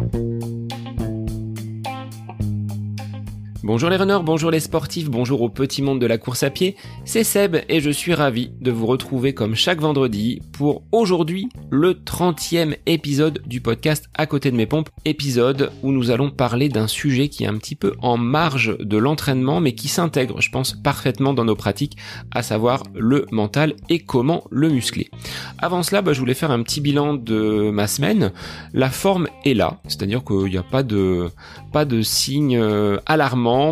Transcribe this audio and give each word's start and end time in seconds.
Bye. 0.00 0.39
Bonjour 3.72 3.88
les 3.88 3.98
runners, 3.98 4.18
bonjour 4.24 4.50
les 4.50 4.58
sportifs, 4.58 5.08
bonjour 5.08 5.42
au 5.42 5.48
petit 5.48 5.80
monde 5.80 6.00
de 6.00 6.06
la 6.06 6.18
course 6.18 6.42
à 6.42 6.50
pied, 6.50 6.74
c'est 7.04 7.22
Seb 7.22 7.58
et 7.68 7.80
je 7.80 7.90
suis 7.90 8.14
ravi 8.14 8.50
de 8.60 8.72
vous 8.72 8.84
retrouver 8.84 9.32
comme 9.32 9.54
chaque 9.54 9.80
vendredi 9.80 10.42
pour 10.50 10.82
aujourd'hui 10.90 11.48
le 11.70 11.92
30e 11.92 12.76
épisode 12.86 13.40
du 13.46 13.60
podcast 13.60 14.06
À 14.18 14.26
côté 14.26 14.50
de 14.50 14.56
mes 14.56 14.66
pompes, 14.66 14.88
épisode 15.04 15.70
où 15.84 15.92
nous 15.92 16.10
allons 16.10 16.32
parler 16.32 16.68
d'un 16.68 16.88
sujet 16.88 17.28
qui 17.28 17.44
est 17.44 17.46
un 17.46 17.58
petit 17.58 17.76
peu 17.76 17.94
en 18.02 18.16
marge 18.16 18.76
de 18.76 18.96
l'entraînement 18.96 19.60
mais 19.60 19.76
qui 19.76 19.86
s'intègre 19.86 20.40
je 20.40 20.50
pense 20.50 20.72
parfaitement 20.72 21.32
dans 21.32 21.44
nos 21.44 21.54
pratiques, 21.54 21.96
à 22.32 22.42
savoir 22.42 22.82
le 22.96 23.26
mental 23.30 23.74
et 23.88 24.00
comment 24.00 24.42
le 24.50 24.68
muscler. 24.68 25.12
Avant 25.58 25.84
cela, 25.84 26.02
bah, 26.02 26.12
je 26.12 26.18
voulais 26.18 26.34
faire 26.34 26.50
un 26.50 26.64
petit 26.64 26.80
bilan 26.80 27.14
de 27.14 27.70
ma 27.70 27.86
semaine. 27.86 28.32
La 28.72 28.90
forme 28.90 29.28
est 29.44 29.54
là, 29.54 29.78
c'est-à-dire 29.86 30.24
qu'il 30.24 30.46
n'y 30.46 30.56
a 30.56 30.64
pas 30.64 30.82
de, 30.82 31.28
pas 31.72 31.84
de 31.84 32.02
signes 32.02 32.58
euh, 32.58 32.96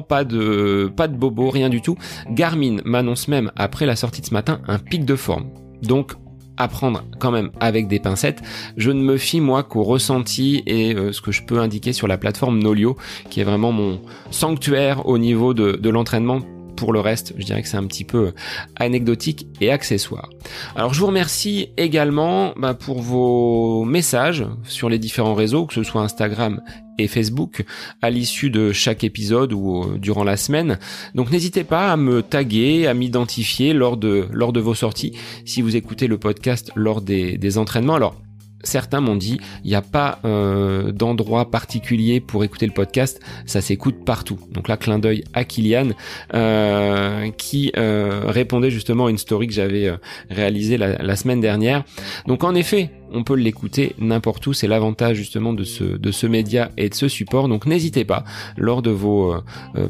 pas 0.02 0.24
de, 0.24 0.90
pas 0.96 1.08
bobo, 1.08 1.50
rien 1.50 1.68
du 1.68 1.82
tout. 1.82 1.96
Garmin 2.30 2.76
m'annonce 2.84 3.28
même, 3.28 3.50
après 3.56 3.86
la 3.86 3.96
sortie 3.96 4.20
de 4.20 4.26
ce 4.26 4.34
matin, 4.34 4.60
un 4.68 4.78
pic 4.78 5.04
de 5.04 5.16
forme. 5.16 5.46
Donc, 5.82 6.12
à 6.56 6.66
prendre 6.66 7.04
quand 7.20 7.30
même 7.30 7.50
avec 7.60 7.86
des 7.86 8.00
pincettes. 8.00 8.42
Je 8.76 8.90
ne 8.90 9.00
me 9.00 9.16
fie 9.16 9.40
moi 9.40 9.62
qu'au 9.62 9.84
ressenti 9.84 10.64
et 10.66 10.92
euh, 10.94 11.12
ce 11.12 11.20
que 11.20 11.30
je 11.30 11.44
peux 11.44 11.60
indiquer 11.60 11.92
sur 11.92 12.08
la 12.08 12.18
plateforme 12.18 12.58
Nolio, 12.58 12.96
qui 13.30 13.40
est 13.40 13.44
vraiment 13.44 13.70
mon 13.70 14.00
sanctuaire 14.32 15.06
au 15.06 15.18
niveau 15.18 15.54
de 15.54 15.88
l'entraînement 15.88 16.40
pour 16.78 16.92
le 16.92 17.00
reste, 17.00 17.34
je 17.36 17.44
dirais 17.44 17.60
que 17.60 17.66
c'est 17.66 17.76
un 17.76 17.86
petit 17.88 18.04
peu 18.04 18.32
anecdotique 18.76 19.48
et 19.60 19.72
accessoire. 19.72 20.30
Alors 20.76 20.94
je 20.94 21.00
vous 21.00 21.08
remercie 21.08 21.70
également 21.76 22.54
bah, 22.56 22.72
pour 22.72 23.02
vos 23.02 23.84
messages 23.84 24.46
sur 24.62 24.88
les 24.88 25.00
différents 25.00 25.34
réseaux, 25.34 25.66
que 25.66 25.74
ce 25.74 25.82
soit 25.82 26.02
Instagram 26.02 26.62
et 26.96 27.08
Facebook 27.08 27.64
à 28.00 28.10
l'issue 28.10 28.50
de 28.50 28.70
chaque 28.70 29.02
épisode 29.02 29.52
ou 29.52 29.82
euh, 29.82 29.98
durant 29.98 30.22
la 30.22 30.36
semaine. 30.36 30.78
Donc 31.16 31.32
n'hésitez 31.32 31.64
pas 31.64 31.92
à 31.92 31.96
me 31.96 32.22
taguer, 32.22 32.86
à 32.86 32.94
m'identifier 32.94 33.72
lors 33.72 33.96
de, 33.96 34.28
vos 34.60 34.74
sorties 34.74 35.18
si 35.44 35.62
vous 35.62 35.74
écoutez 35.74 36.06
le 36.06 36.18
podcast 36.18 36.70
lors 36.76 37.00
des, 37.00 37.38
des 37.38 37.58
entraînements. 37.58 37.96
Alors 37.96 38.14
certains 38.62 39.00
m'ont 39.00 39.16
dit 39.16 39.40
il 39.64 39.70
n'y 39.70 39.76
a 39.76 39.82
pas 39.82 40.18
euh, 40.24 40.92
d'endroit 40.92 41.50
particulier 41.50 42.20
pour 42.20 42.44
écouter 42.44 42.66
le 42.66 42.72
podcast, 42.72 43.20
ça 43.46 43.60
s'écoute 43.60 44.04
partout. 44.04 44.38
Donc 44.52 44.68
là, 44.68 44.76
clin 44.76 44.98
d'œil 44.98 45.24
à 45.34 45.44
Kylian 45.44 45.90
euh, 46.34 47.30
qui 47.36 47.72
euh, 47.76 48.22
répondait 48.26 48.70
justement 48.70 49.06
à 49.06 49.10
une 49.10 49.18
story 49.18 49.46
que 49.46 49.52
j'avais 49.52 49.90
réalisée 50.30 50.76
la, 50.76 51.16
semaine 51.16 51.40
dernière. 51.40 51.84
Donc 52.26 52.44
en 52.44 52.54
effet, 52.54 52.90
on 53.10 53.24
peut 53.24 53.34
l'écouter 53.34 53.94
n'importe 53.98 54.46
où. 54.46 54.52
C'est 54.52 54.68
l'avantage 54.68 55.16
justement 55.16 55.52
de 55.52 55.64
ce, 55.64 55.84
de 55.84 56.10
ce 56.12 56.26
média 56.26 56.70
et 56.76 56.88
de 56.88 56.94
ce 56.94 57.08
support. 57.08 57.48
Donc 57.48 57.66
n'hésitez 57.66 58.04
pas, 58.04 58.24
lors 58.56 58.82
de 58.82 58.90
vos 58.90 59.34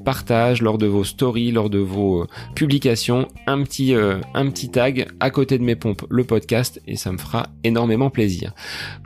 partages, 0.04 0.62
lors 0.62 0.78
de 0.78 0.86
vos 0.86 1.04
stories, 1.04 1.52
lors 1.52 1.68
de 1.68 1.78
vos 1.78 2.26
publications, 2.54 3.28
un 3.46 3.62
petit, 3.62 3.94
un 3.94 4.50
petit 4.50 4.70
tag 4.70 5.08
à 5.20 5.30
côté 5.30 5.58
de 5.58 5.64
mes 5.64 5.76
pompes, 5.76 6.06
le 6.08 6.24
podcast, 6.24 6.80
et 6.86 6.96
ça 6.96 7.12
me 7.12 7.18
fera 7.18 7.48
énormément 7.64 8.08
plaisir 8.08 8.54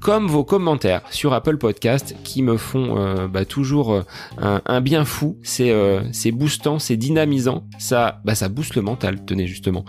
comme 0.01 0.27
vos 0.27 0.45
commentaires 0.45 1.03
sur 1.11 1.33
Apple 1.33 1.59
Podcast 1.59 2.17
qui 2.25 2.43
me 2.43 2.57
font 2.57 2.99
euh, 2.99 3.29
bah, 3.29 3.45
toujours 3.45 3.93
euh, 3.93 4.59
un, 4.67 4.81
bien 4.81 5.05
fou. 5.05 5.39
C'est 5.43 5.71
euh, 5.71 6.01
c'est 6.13 6.33
boostant, 6.33 6.79
c'est 6.79 6.97
dynamisant. 6.97 7.65
Ça 7.79 8.21
bah, 8.25 8.35
ça 8.35 8.49
booste 8.49 8.75
le 8.75 8.83
mental. 8.83 9.25
Tenez 9.25 9.47
justement. 9.47 9.85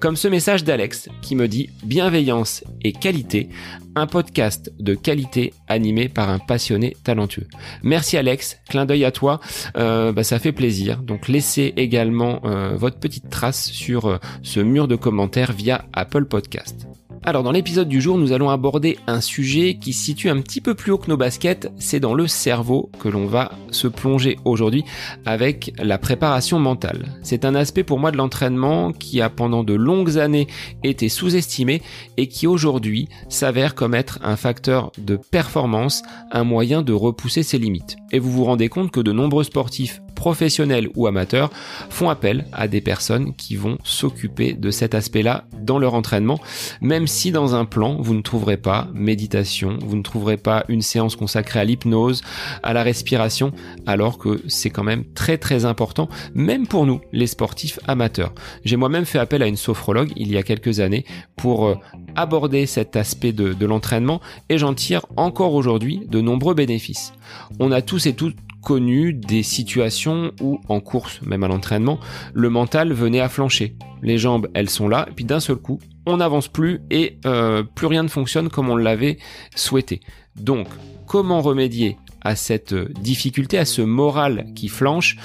comme 0.00 0.16
ce 0.16 0.28
message 0.28 0.64
d'Alex 0.64 1.08
qui 1.20 1.36
me 1.36 1.48
dit 1.48 1.70
bienveillance 1.84 2.64
et 2.82 2.92
qualité, 2.92 3.48
un 3.94 4.06
podcast 4.06 4.72
de 4.78 4.94
qualité 4.94 5.52
animé 5.68 6.08
par 6.08 6.30
un 6.30 6.38
passionné 6.38 6.96
talentueux. 7.04 7.46
Merci 7.82 8.16
Alex, 8.16 8.58
clin 8.68 8.86
d'œil 8.86 9.04
à 9.04 9.10
toi. 9.10 9.40
Bah, 9.74 10.24
ça 10.24 10.38
fait 10.38 10.52
plaisir. 10.52 10.98
Donc 10.98 11.28
laissez 11.28 11.72
également 11.76 12.40
votre 12.74 12.98
petite 12.98 13.30
trace 13.30 13.70
sur 13.70 14.18
ce 14.42 14.60
mur 14.60 14.88
de 14.88 14.96
commentaires 14.96 15.52
via 15.52 15.84
Apple 15.92 16.24
Podcast. 16.24 16.86
Alors 17.24 17.44
dans 17.44 17.52
l'épisode 17.52 17.88
du 17.88 18.00
jour, 18.00 18.18
nous 18.18 18.32
allons 18.32 18.50
aborder 18.50 18.98
un 19.06 19.20
sujet 19.20 19.74
qui 19.74 19.92
se 19.92 20.04
situe 20.04 20.28
un 20.28 20.40
petit 20.40 20.60
peu 20.60 20.74
plus 20.74 20.90
haut 20.90 20.98
que 20.98 21.08
nos 21.08 21.16
baskets, 21.16 21.70
c'est 21.78 22.00
dans 22.00 22.14
le 22.14 22.26
cerveau 22.26 22.90
que 22.98 23.08
l'on 23.08 23.26
va 23.26 23.52
se 23.70 23.86
plonger 23.86 24.38
aujourd'hui 24.44 24.84
avec 25.24 25.72
la 25.78 25.98
préparation 25.98 26.58
mentale. 26.58 27.06
C'est 27.22 27.44
un 27.44 27.54
aspect 27.54 27.84
pour 27.84 28.00
moi 28.00 28.10
de 28.10 28.16
l'entraînement 28.16 28.90
qui 28.90 29.20
a 29.20 29.30
pendant 29.30 29.62
de 29.62 29.72
longues 29.72 30.18
années 30.18 30.48
été 30.82 31.08
sous-estimé 31.08 31.80
et 32.16 32.26
qui 32.26 32.48
aujourd'hui 32.48 33.08
s'avère 33.28 33.76
comme 33.76 33.94
être 33.94 34.18
un 34.24 34.34
facteur 34.34 34.90
de 34.98 35.14
performance, 35.14 36.02
un 36.32 36.42
moyen 36.42 36.82
de 36.82 36.92
repousser 36.92 37.44
ses 37.44 37.58
limites. 37.58 37.94
Et 38.10 38.18
vous 38.18 38.32
vous 38.32 38.44
rendez 38.44 38.68
compte 38.68 38.90
que 38.90 39.00
de 39.00 39.12
nombreux 39.12 39.44
sportifs 39.44 40.02
professionnels 40.22 40.88
ou 40.94 41.08
amateurs 41.08 41.50
font 41.90 42.08
appel 42.08 42.44
à 42.52 42.68
des 42.68 42.80
personnes 42.80 43.34
qui 43.34 43.56
vont 43.56 43.76
s'occuper 43.82 44.52
de 44.52 44.70
cet 44.70 44.94
aspect-là 44.94 45.46
dans 45.60 45.80
leur 45.80 45.94
entraînement, 45.94 46.38
même 46.80 47.08
si 47.08 47.32
dans 47.32 47.56
un 47.56 47.64
plan, 47.64 47.96
vous 48.00 48.14
ne 48.14 48.22
trouverez 48.22 48.56
pas 48.56 48.86
méditation, 48.94 49.78
vous 49.80 49.96
ne 49.96 50.02
trouverez 50.02 50.36
pas 50.36 50.64
une 50.68 50.80
séance 50.80 51.16
consacrée 51.16 51.58
à 51.58 51.64
l'hypnose, 51.64 52.22
à 52.62 52.72
la 52.72 52.84
respiration, 52.84 53.50
alors 53.84 54.16
que 54.16 54.40
c'est 54.46 54.70
quand 54.70 54.84
même 54.84 55.02
très 55.12 55.38
très 55.38 55.64
important, 55.64 56.08
même 56.36 56.68
pour 56.68 56.86
nous, 56.86 57.00
les 57.10 57.26
sportifs 57.26 57.80
amateurs. 57.88 58.32
J'ai 58.64 58.76
moi-même 58.76 59.06
fait 59.06 59.18
appel 59.18 59.42
à 59.42 59.48
une 59.48 59.56
sophrologue 59.56 60.12
il 60.14 60.30
y 60.30 60.36
a 60.36 60.44
quelques 60.44 60.78
années 60.78 61.04
pour 61.34 61.66
euh, 61.66 61.74
aborder 62.14 62.66
cet 62.66 62.94
aspect 62.94 63.32
de, 63.32 63.54
de 63.54 63.66
l'entraînement 63.66 64.20
et 64.48 64.56
j'en 64.56 64.72
tire 64.72 65.04
encore 65.16 65.54
aujourd'hui 65.54 66.06
de 66.08 66.20
nombreux 66.20 66.54
bénéfices. 66.54 67.12
On 67.58 67.72
a 67.72 67.82
tous 67.82 68.06
et 68.06 68.12
toutes 68.12 68.36
connu 68.62 69.12
des 69.12 69.42
situations 69.42 70.32
où, 70.40 70.60
en 70.68 70.80
course, 70.80 71.20
même 71.22 71.44
à 71.44 71.48
l'entraînement, 71.48 71.98
le 72.32 72.48
mental 72.48 72.92
venait 72.92 73.20
à 73.20 73.28
flancher. 73.28 73.76
Les 74.02 74.18
jambes, 74.18 74.48
elles 74.54 74.70
sont 74.70 74.88
là, 74.88 75.08
puis 75.14 75.24
d'un 75.24 75.40
seul 75.40 75.56
coup, 75.56 75.78
on 76.06 76.16
n'avance 76.18 76.48
plus 76.48 76.80
et 76.90 77.18
euh, 77.26 77.62
plus 77.62 77.86
rien 77.86 78.02
ne 78.02 78.08
fonctionne 78.08 78.48
comme 78.48 78.70
on 78.70 78.76
l'avait 78.76 79.18
souhaité. 79.54 80.00
Donc, 80.36 80.66
comment 81.06 81.42
remédier 81.42 81.98
à 82.22 82.36
cette 82.36 82.74
difficulté, 82.74 83.58
à 83.58 83.64
ce 83.64 83.82
moral 83.82 84.46
qui 84.54 84.68
flanche? 84.68 85.16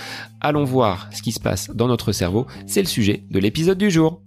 Allons 0.41 0.65
voir 0.65 1.09
ce 1.11 1.21
qui 1.21 1.31
se 1.31 1.39
passe 1.39 1.69
dans 1.69 1.87
notre 1.87 2.11
cerveau. 2.11 2.47
C'est 2.65 2.81
le 2.81 2.87
sujet 2.87 3.23
de 3.29 3.39
l'épisode 3.39 3.77
du 3.77 3.89
jour. 3.89 4.21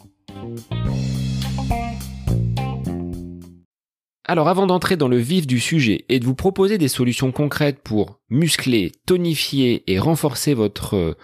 Alors 4.30 4.46
avant 4.46 4.68
d'entrer 4.68 4.96
dans 4.96 5.08
le 5.08 5.16
vif 5.16 5.48
du 5.48 5.58
sujet 5.58 6.04
et 6.08 6.20
de 6.20 6.24
vous 6.24 6.36
proposer 6.36 6.78
des 6.78 6.86
solutions 6.86 7.32
concrètes 7.32 7.80
pour 7.82 8.20
muscler, 8.28 8.92
tonifier 9.04 9.82
et 9.88 9.98
renforcer 9.98 10.54
votre 10.54 10.94
euh, 10.94 11.16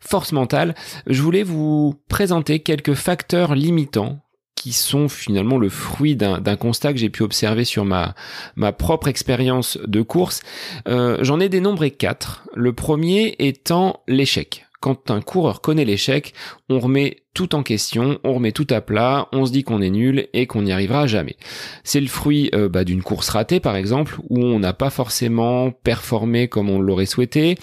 force 0.00 0.32
mentale, 0.32 0.74
je 1.06 1.22
voulais 1.22 1.44
vous 1.44 1.94
présenter 2.10 2.58
quelques 2.58 2.92
facteurs 2.92 3.54
limitants 3.54 4.20
qui 4.54 4.74
sont 4.74 5.08
finalement 5.08 5.56
le 5.56 5.70
fruit 5.70 6.14
d'un 6.14 6.56
constat 6.56 6.92
que 6.92 6.98
j'ai 6.98 7.08
pu 7.08 7.22
observer 7.22 7.64
sur 7.64 7.86
ma, 7.86 8.14
ma 8.54 8.72
propre 8.72 9.08
expérience 9.08 9.78
de 9.86 10.02
course. 10.02 10.42
Euh, 10.88 11.16
j'en 11.22 11.40
ai 11.40 11.48
dénombré 11.48 11.90
quatre. 11.90 12.46
Le 12.54 12.74
premier 12.74 13.34
étant 13.38 14.02
l'échec 14.06 14.66
quand 14.82 15.12
un 15.12 15.20
coureur 15.20 15.60
connaît 15.60 15.84
l'échec, 15.84 16.34
on 16.68 16.80
remet 16.80 17.22
tout 17.34 17.54
en 17.54 17.62
question, 17.62 18.18
on 18.24 18.34
remet 18.34 18.50
tout 18.50 18.66
à 18.68 18.80
plat, 18.80 19.28
on 19.32 19.46
se 19.46 19.52
dit 19.52 19.62
qu'on 19.62 19.80
est 19.80 19.90
nul 19.90 20.28
et 20.32 20.46
qu'on 20.48 20.62
n'y 20.62 20.72
arrivera 20.72 21.06
jamais. 21.06 21.36
C'est 21.84 22.00
le 22.00 22.08
fruit 22.08 22.50
euh, 22.52 22.68
bah, 22.68 22.82
d'une 22.82 23.02
course 23.02 23.28
ratée 23.28 23.60
par 23.60 23.76
exemple, 23.76 24.18
où 24.28 24.40
on 24.40 24.58
n'a 24.58 24.72
pas 24.72 24.90
forcément 24.90 25.70
performé 25.70 26.48
comme 26.48 26.68
on 26.68 26.80
l'aurait 26.80 27.06
souhaité, 27.06 27.56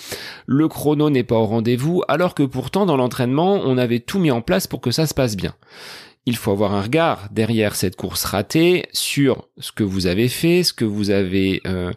le 0.48 0.70
chrono 0.70 1.10
n'est 1.10 1.24
pas 1.24 1.36
au 1.36 1.46
rendez-vous, 1.46 2.02
alors 2.08 2.34
que 2.34 2.44
pourtant 2.44 2.86
dans 2.86 2.98
l'entraînement 2.98 3.62
on 3.66 3.78
avait 3.78 4.00
tout 4.00 4.20
mis 4.20 4.32
en 4.32 4.42
place 4.42 4.66
pour 4.66 4.80
que 4.80 4.92
ça 4.92 5.06
se 5.06 5.14
passe 5.14 5.36
bien. 5.36 5.54
Il 6.26 6.38
faut 6.38 6.52
avoir 6.52 6.74
un 6.74 6.82
regard 6.82 7.28
derrière 7.32 7.76
cette 7.76 7.98
course 7.98 8.24
ratée 8.24 8.86
sur 8.94 9.50
ce 9.58 9.74
que 9.74 9.84
vous 9.84 10.08
avez 10.08 10.30
fait, 10.30 10.64
ce 10.64 10.74
que 10.74 10.86
vous 10.86 11.10
avez 11.10 11.62
euh, 11.68 11.92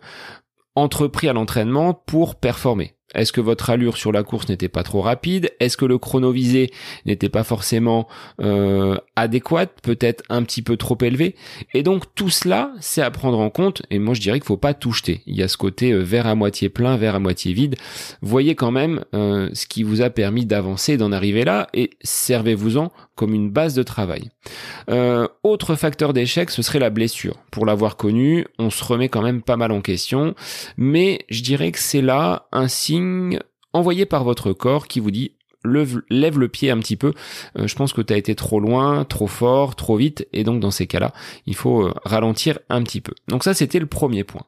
entrepris 0.74 1.28
à 1.28 1.32
l'entraînement 1.32 1.94
pour 1.94 2.34
performer. 2.34 2.94
Est-ce 3.14 3.32
que 3.32 3.40
votre 3.40 3.70
allure 3.70 3.96
sur 3.96 4.12
la 4.12 4.22
course 4.22 4.48
n'était 4.48 4.68
pas 4.68 4.82
trop 4.82 5.00
rapide? 5.00 5.52
Est-ce 5.60 5.76
que 5.76 5.84
le 5.84 5.98
chrono 5.98 6.32
visé 6.32 6.70
n'était 7.06 7.28
pas 7.28 7.44
forcément 7.44 8.08
euh, 8.40 8.96
adéquat, 9.16 9.66
peut-être 9.66 10.22
un 10.28 10.42
petit 10.42 10.62
peu 10.62 10.76
trop 10.76 10.96
élevé? 11.00 11.34
Et 11.74 11.82
donc 11.82 12.04
tout 12.14 12.30
cela, 12.30 12.72
c'est 12.80 13.02
à 13.02 13.10
prendre 13.10 13.38
en 13.38 13.50
compte. 13.50 13.82
Et 13.90 13.98
moi, 13.98 14.14
je 14.14 14.20
dirais 14.20 14.38
qu'il 14.38 14.46
faut 14.46 14.56
pas 14.56 14.74
tout 14.74 14.92
jeter. 14.92 15.22
Il 15.26 15.36
y 15.36 15.42
a 15.42 15.48
ce 15.48 15.56
côté 15.56 15.92
euh, 15.92 16.22
à 16.24 16.34
moitié 16.34 16.68
plein, 16.68 16.96
verre 16.96 17.16
à 17.16 17.18
moitié 17.18 17.52
vide. 17.52 17.76
Voyez 18.20 18.54
quand 18.54 18.70
même 18.70 19.04
euh, 19.14 19.48
ce 19.54 19.66
qui 19.66 19.82
vous 19.82 20.02
a 20.02 20.10
permis 20.10 20.46
d'avancer, 20.46 20.96
d'en 20.96 21.10
arriver 21.10 21.44
là, 21.44 21.68
et 21.74 21.90
servez-vous-en 22.02 22.92
comme 23.14 23.34
une 23.34 23.50
base 23.50 23.74
de 23.74 23.82
travail. 23.82 24.30
autre 25.42 25.74
facteur 25.74 26.12
d'échec, 26.12 26.50
ce 26.50 26.62
serait 26.62 26.78
la 26.78 26.90
blessure. 26.90 27.36
Pour 27.50 27.66
l'avoir 27.66 27.96
connu, 27.96 28.46
on 28.58 28.70
se 28.70 28.82
remet 28.82 29.08
quand 29.08 29.22
même 29.22 29.42
pas 29.42 29.56
mal 29.56 29.70
en 29.72 29.80
question, 29.80 30.34
mais 30.76 31.20
je 31.28 31.42
dirais 31.42 31.72
que 31.72 31.78
c'est 31.78 32.00
là 32.00 32.46
un 32.52 32.68
signe 32.68 33.01
envoyé 33.72 34.06
par 34.06 34.24
votre 34.24 34.52
corps 34.52 34.86
qui 34.88 35.00
vous 35.00 35.10
dit 35.10 35.36
lève, 35.64 36.38
le 36.38 36.48
pied 36.48 36.70
un 36.70 36.78
petit 36.78 36.96
peu. 36.96 37.12
Euh, 37.58 37.66
je 37.66 37.74
pense 37.74 37.92
que 37.92 38.00
tu 38.00 38.12
as 38.12 38.16
été 38.16 38.34
trop 38.34 38.60
loin, 38.60 39.04
trop 39.04 39.26
fort, 39.26 39.76
trop 39.76 39.96
vite, 39.96 40.26
et 40.32 40.44
donc 40.44 40.60
dans 40.60 40.70
ces 40.70 40.86
cas-là, 40.86 41.12
il 41.46 41.54
faut 41.54 41.82
euh, 41.82 41.94
ralentir 42.04 42.58
un 42.68 42.82
petit 42.82 43.00
peu. 43.00 43.12
Donc 43.28 43.44
ça, 43.44 43.54
c'était 43.54 43.78
le 43.78 43.86
premier 43.86 44.24
point. 44.24 44.42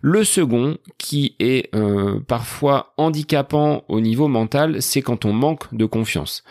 Le 0.00 0.24
second, 0.24 0.76
qui 0.98 1.36
est 1.38 1.74
euh, 1.74 2.20
parfois 2.26 2.92
handicapant 2.96 3.84
au 3.88 4.00
niveau 4.00 4.28
mental, 4.28 4.82
c'est 4.82 5.02
quand 5.02 5.24
on 5.24 5.32
manque 5.32 5.72
de 5.74 5.84
confiance. 5.86 6.42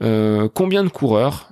combien 0.00 0.84
de 0.84 0.88
coureurs 0.88 1.50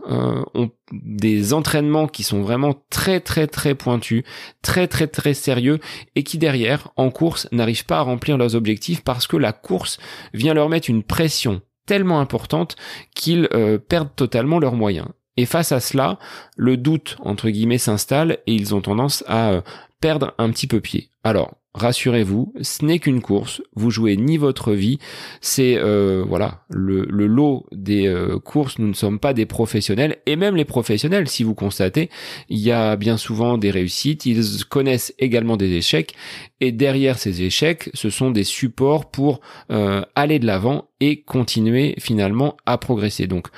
ont 0.54 0.70
des 0.92 1.52
entraînements 1.52 2.06
qui 2.06 2.22
sont 2.22 2.42
vraiment 2.42 2.74
très 2.90 3.20
très 3.20 3.46
très 3.46 3.74
pointus, 3.74 4.24
très 4.62 4.88
très 4.88 5.06
très 5.06 5.34
sérieux 5.34 5.78
et 6.14 6.22
qui 6.22 6.38
derrière 6.38 6.90
en 6.96 7.10
course 7.10 7.48
n'arrivent 7.52 7.84
pas 7.84 7.98
à 7.98 8.02
remplir 8.02 8.38
leurs 8.38 8.54
objectifs 8.54 9.02
parce 9.02 9.26
que 9.26 9.36
la 9.36 9.52
course 9.52 9.98
vient 10.32 10.54
leur 10.54 10.68
mettre 10.68 10.90
une 10.90 11.02
pression 11.02 11.60
tellement 11.88 12.20
importante 12.20 12.76
qu'ils 13.14 13.48
euh, 13.54 13.78
perdent 13.78 14.14
totalement 14.14 14.60
leurs 14.60 14.76
moyens. 14.76 15.08
Et 15.38 15.46
face 15.46 15.72
à 15.72 15.80
cela, 15.80 16.18
le 16.56 16.76
doute 16.76 17.16
entre 17.20 17.48
guillemets 17.48 17.78
s'installe 17.78 18.38
et 18.46 18.54
ils 18.54 18.74
ont 18.74 18.82
tendance 18.82 19.24
à 19.26 19.50
euh, 19.50 19.60
perdre 20.00 20.34
un 20.36 20.50
petit 20.50 20.66
peu 20.66 20.80
pied. 20.80 21.08
Alors, 21.24 21.54
rassurez-vous, 21.74 22.52
ce 22.60 22.84
n'est 22.84 22.98
qu'une 22.98 23.22
course, 23.22 23.62
vous 23.74 23.90
jouez 23.90 24.16
ni 24.16 24.36
votre 24.36 24.72
vie, 24.72 24.98
c'est 25.40 25.76
euh, 25.78 26.24
voilà 26.26 26.64
le, 26.68 27.04
lot 27.04 27.66
des 27.72 28.12
courses, 28.44 28.78
nous 28.78 28.88
ne 28.88 28.94
sommes 28.94 29.18
pas 29.18 29.32
des 29.32 29.46
professionnels, 29.46 30.18
et 30.26 30.36
même 30.36 30.56
les 30.56 30.64
professionnels, 30.64 31.28
si 31.28 31.44
vous 31.44 31.54
constatez, 31.54 32.10
il 32.48 32.58
y 32.58 32.72
a 32.72 32.96
bien 32.96 33.16
souvent 33.16 33.58
des 33.58 33.70
réussites, 33.70 34.26
ils 34.26 34.64
connaissent 34.64 35.14
également 35.18 35.56
des 35.56 35.72
échecs, 35.72 36.14
et 36.60 36.72
derrière 36.72 37.18
ces 37.18 37.42
échecs, 37.42 37.90
ce 37.94 38.10
sont 38.10 38.30
des 38.30 38.44
supports 38.44 39.10
pour 39.10 39.40
euh, 39.70 40.02
aller 40.14 40.38
de 40.38 40.46
l'avant 40.46 40.88
et 41.00 41.22
continuer 41.22 41.94
finalement 41.98 42.56
à 42.66 42.78
progresser. 42.78 43.26
Donc 43.26 43.48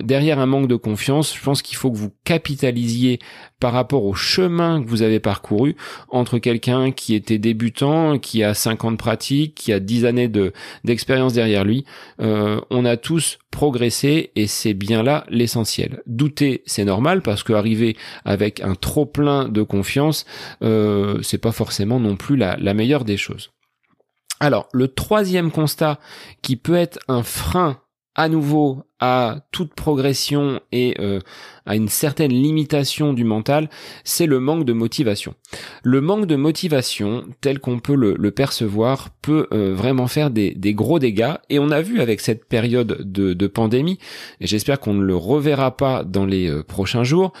derrière 0.00 0.38
un 0.38 0.46
manque 0.46 0.68
de 0.68 0.76
confiance, 0.76 1.34
je 1.34 1.42
pense 1.42 1.62
qu'il 1.62 1.76
faut 1.76 1.90
que 1.90 1.96
vous 1.96 2.12
capitalisiez 2.24 3.20
par 3.60 3.72
rapport 3.72 4.04
au 4.04 4.14
chemin 4.14 4.82
que 4.82 4.88
vous 4.88 5.02
avez 5.02 5.18
parcouru 5.18 5.76
entre 6.08 6.38
quelqu'un 6.38 6.92
qui 6.92 7.14
était 7.14 7.38
débutant, 7.38 8.18
qui 8.18 8.42
a 8.42 8.52
5 8.52 8.84
ans 8.84 8.92
de 8.92 8.96
pratique, 8.96 9.54
qui 9.54 9.72
a 9.72 9.80
10 9.80 10.04
années 10.04 10.28
de 10.28 10.52
d'expérience 10.84 11.32
derrière 11.32 11.64
lui. 11.64 11.84
Euh, 12.20 12.60
on 12.70 12.84
a 12.84 12.96
tous 12.96 13.38
progressé 13.50 14.30
et 14.36 14.46
c'est 14.46 14.74
bien 14.74 15.02
là 15.02 15.24
l'essentiel. 15.30 16.02
Douter, 16.06 16.62
c'est 16.66 16.84
normal 16.84 17.22
parce 17.22 17.42
que 17.42 17.54
arriver 17.54 17.96
avec 18.26 18.60
un 18.60 18.74
trop 18.74 19.06
plein 19.06 19.48
de 19.48 19.62
confiance, 19.62 20.26
euh, 20.62 21.20
c'est 21.22 21.38
pas 21.38 21.52
forcément 21.52 21.98
non 21.98 22.15
plus 22.16 22.36
la, 22.36 22.56
meilleure 22.74 23.04
des 23.04 23.16
choses. 23.16 23.52
Alors, 24.40 24.68
le 24.72 24.88
troisième 24.88 25.50
constat 25.50 25.98
qui 26.42 26.56
peut 26.56 26.74
être 26.74 26.98
un 27.08 27.22
frein 27.22 27.80
à 28.16 28.28
nouveau 28.28 28.82
à 28.98 29.40
toute 29.52 29.74
progression 29.74 30.60
et 30.72 30.96
euh, 31.00 31.20
à 31.66 31.76
une 31.76 31.88
certaine 31.88 32.32
limitation 32.32 33.12
du 33.12 33.24
mental, 33.24 33.68
c'est 34.04 34.24
le 34.24 34.40
manque 34.40 34.64
de 34.64 34.72
motivation. 34.72 35.34
Le 35.82 36.00
manque 36.00 36.24
de 36.24 36.34
motivation, 36.36 37.26
tel 37.42 37.60
qu'on 37.60 37.78
peut 37.78 37.94
le, 37.94 38.30
percevoir, 38.30 39.10
peut 39.20 39.46
euh, 39.52 39.74
vraiment 39.74 40.06
faire 40.06 40.30
des, 40.30 40.54
gros 40.74 40.98
dégâts. 40.98 41.34
Et 41.50 41.58
on 41.58 41.70
a 41.70 41.82
vu 41.82 42.00
avec 42.00 42.20
cette 42.20 42.46
période 42.46 43.02
de, 43.02 43.46
pandémie, 43.46 43.98
et 44.40 44.46
j'espère 44.46 44.80
qu'on 44.80 44.94
ne 44.94 45.04
le 45.04 45.16
reverra 45.16 45.76
pas 45.76 46.02
dans 46.02 46.24
les 46.24 46.48
euh, 46.48 46.62
prochains 46.62 47.04
jours, 47.04 47.32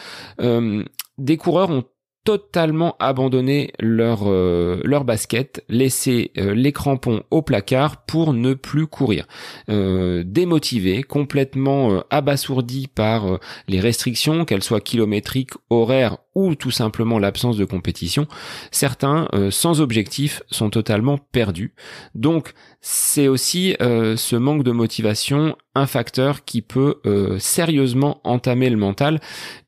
des 1.18 1.36
coureurs 1.38 1.70
ont 1.70 1.84
totalement 2.26 2.96
abandonné 2.98 3.72
leur 3.78 4.22
euh, 4.24 4.80
leur 4.82 5.04
basket, 5.04 5.64
laisser 5.68 6.32
euh, 6.38 6.54
les 6.54 6.72
crampons 6.72 7.22
au 7.30 7.40
placard 7.40 8.04
pour 8.04 8.34
ne 8.34 8.52
plus 8.52 8.88
courir. 8.88 9.28
Euh, 9.70 10.24
démotivés, 10.26 11.04
complètement 11.04 11.92
euh, 11.92 12.00
abasourdis 12.10 12.88
par 12.88 13.38
les 13.68 13.78
restrictions, 13.78 14.44
qu'elles 14.44 14.64
soient 14.64 14.80
kilométriques, 14.80 15.52
horaires 15.70 16.18
ou 16.34 16.56
tout 16.56 16.72
simplement 16.72 17.20
l'absence 17.20 17.56
de 17.56 17.64
compétition, 17.64 18.26
certains 18.72 19.26
sans 19.50 19.80
objectif 19.80 20.42
sont 20.50 20.68
totalement 20.68 21.16
perdus. 21.16 21.72
Donc 22.14 22.52
c'est 22.82 23.26
aussi 23.26 23.74
ce 23.80 24.36
manque 24.36 24.62
de 24.62 24.70
motivation 24.70 25.56
un 25.74 25.86
facteur 25.86 26.44
qui 26.44 26.60
peut 26.60 27.00
sérieusement 27.38 28.20
entamer 28.22 28.68
le 28.68 28.76
mental 28.76 29.18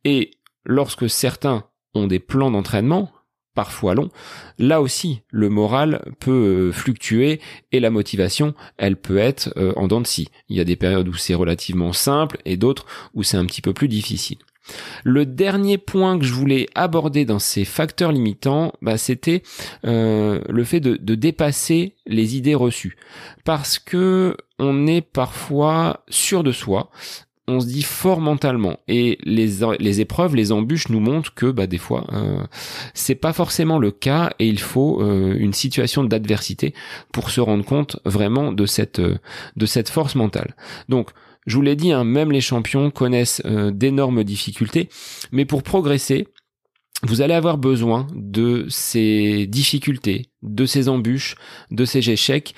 et 0.05 0.33
lorsque 0.67 1.09
certains 1.09 1.65
des 2.07 2.19
plans 2.19 2.51
d'entraînement, 2.51 3.11
parfois 3.55 3.95
longs, 3.95 4.11
là 4.59 4.81
aussi, 4.81 5.23
le 5.31 5.49
moral 5.49 6.05
peut 6.21 6.31
euh, 6.69 6.73
fluctuer 6.73 7.41
et 7.73 7.81
la 7.81 7.91
motivation, 7.91 8.55
elle 8.77 8.97
peut 8.97 9.19
être 9.19 9.53
euh, 9.57 9.73
en 9.75 9.89
dents 9.89 10.01
de 10.01 10.07
scie. 10.07 10.29
Il 10.49 10.57
y 10.57 10.61
a 10.61 10.65
des 10.65 10.77
périodes 10.77 11.09
où 11.09 11.15
c'est 11.15 11.35
relativement 11.35 11.93
simple 11.93 12.39
et 12.45 12.57
d'autres 12.57 12.87
où 13.15 13.25
c'est 13.25 13.37
un 13.37 13.47
petit 13.47 13.63
peu 13.63 13.73
plus 13.73 13.89
difficile. 13.89 14.39
Le 15.05 15.27
dernier 15.27 15.79
point 15.79 16.19
que 16.19 16.25
je 16.25 16.33
voulais 16.33 16.69
aborder 16.75 17.25
dans 17.25 17.39
ces 17.39 17.65
facteurs 17.65 18.13
limitants, 18.13 18.73
bah, 18.83 18.99
c'était 18.99 19.43
euh, 19.87 20.41
le 20.49 20.65
fait 20.65 20.81
de, 20.81 21.15
dépasser 21.15 21.95
les 22.07 22.37
idées 22.37 22.55
reçues, 22.55 22.97
parce 23.45 23.79
que 23.79 24.37
on 24.59 24.87
est 24.87 25.01
parfois 25.01 26.05
sûr 26.09 26.43
de 26.43 26.53
soi, 26.53 26.91
on 27.49 27.61
se 27.61 27.67
dit 27.67 27.83
fort 27.83 28.21
mentalement 28.21 28.79
et 28.87 29.19
les, 29.25 29.49
les 29.81 30.01
épreuves, 30.01 30.37
les 30.37 30.53
embûches 30.53 30.91
nous 30.91 31.01
montrent 31.01 31.35
que 31.35 31.51
bah 31.51 31.67
des 31.67 31.79
fois 31.79 32.07
euh, 32.13 32.45
c'est 32.95 33.15
pas 33.15 33.33
forcément 33.33 33.79
le 33.79 33.91
cas 33.91 34.31
et 34.39 34.47
il 34.47 34.61
faut 34.61 35.03
euh, 35.03 35.35
une 35.39 35.55
situation 35.55 36.05
d'adversité 36.05 36.75
pour 37.13 37.31
se 37.31 37.41
rendre 37.41 37.65
compte 37.65 37.99
vraiment 38.05 38.53
de 38.53 38.67
cette 38.67 38.99
euh, 39.01 39.19
de 39.57 39.67
cette 39.67 39.89
force 39.89 40.15
mentale. 40.15 40.55
Donc 40.89 41.11
je 41.47 41.57
vous 41.57 41.63
l'ai 41.63 41.77
dit, 41.77 41.93
hein, 41.93 42.05
même 42.05 42.31
les 42.31 42.43
champions 42.43 42.91
connaissent 42.91 43.41
d'énormes 43.73 44.23
difficultés, 44.23 44.91
mais 45.33 45.47
pour 45.47 45.63
progresser, 45.63 46.29
vous 47.05 47.23
allez 47.23 47.35
avoir 47.35 47.59
besoin 47.59 48.09
de 48.13 48.67
ces 48.69 49.47
difficultés, 49.47 50.27
de 50.43 50.67
ces 50.67 50.89
embûches, 50.89 51.37
de 51.71 51.85
ces 51.85 52.11
échecs 52.11 52.55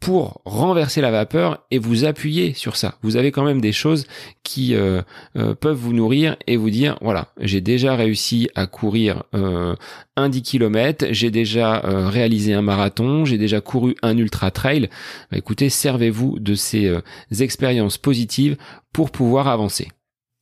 pour 0.00 0.40
renverser 0.46 1.02
la 1.02 1.10
vapeur 1.10 1.66
et 1.70 1.78
vous 1.78 2.06
appuyer 2.06 2.54
sur 2.54 2.76
ça. 2.76 2.94
Vous 3.02 3.16
avez 3.16 3.30
quand 3.30 3.44
même 3.44 3.60
des 3.60 3.72
choses 3.72 4.06
qui 4.42 4.74
euh, 4.74 5.02
euh, 5.36 5.54
peuvent 5.54 5.76
vous 5.76 5.92
nourrir 5.92 6.36
et 6.46 6.56
vous 6.56 6.70
dire 6.70 6.96
voilà, 7.02 7.28
j'ai 7.38 7.60
déjà 7.60 7.94
réussi 7.94 8.48
à 8.54 8.66
courir 8.66 9.24
euh, 9.34 9.76
un 10.16 10.30
10 10.30 10.42
km, 10.42 11.06
j'ai 11.10 11.30
déjà 11.30 11.80
réalisé 11.84 12.54
un 12.54 12.62
marathon, 12.62 13.26
j'ai 13.26 13.38
déjà 13.38 13.60
couru 13.60 13.94
un 14.02 14.16
ultra 14.16 14.50
trail. 14.50 14.88
Bah, 15.30 15.36
écoutez, 15.36 15.68
servez-vous 15.68 16.38
de 16.38 16.54
ces 16.54 17.00
expériences 17.38 17.98
positives 17.98 18.56
pour 18.92 19.10
pouvoir 19.10 19.48
avancer. 19.48 19.88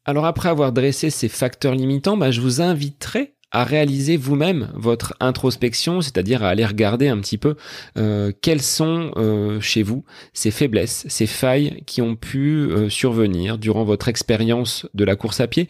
Alors 0.05 0.25
après 0.25 0.49
avoir 0.49 0.73
dressé 0.73 1.11
ces 1.11 1.29
facteurs 1.29 1.75
limitants, 1.75 2.17
bah, 2.17 2.31
je 2.31 2.41
vous 2.41 2.61
inviterai 2.61 3.35
à 3.51 3.65
réaliser 3.65 4.17
vous-même 4.17 4.71
votre 4.75 5.15
introspection, 5.21 6.01
c'est-à-dire 6.01 6.45
à 6.45 6.51
aller 6.51 6.67
regarder 6.67 7.09
un 7.09 7.19
petit 7.19 7.39
peu 7.39 7.57
euh, 7.97 8.31
quelles 8.43 8.63
sont 8.63 9.11
euh, 9.17 9.61
chez 9.61 9.83
vous 9.83 10.05
ces 10.35 10.51
faiblesses, 10.51 11.07
ces 11.09 11.27
failles 11.27 11.83
qui 11.87 12.03
ont 12.03 12.15
pu 12.15 12.69
euh, 12.71 12.91
survenir 12.91 13.59
durant 13.59 13.85
votre 13.85 14.09
expérience 14.09 14.87
de 14.93 15.05
la 15.05 15.17
course 15.17 15.41
à 15.41 15.47
pied, 15.47 15.69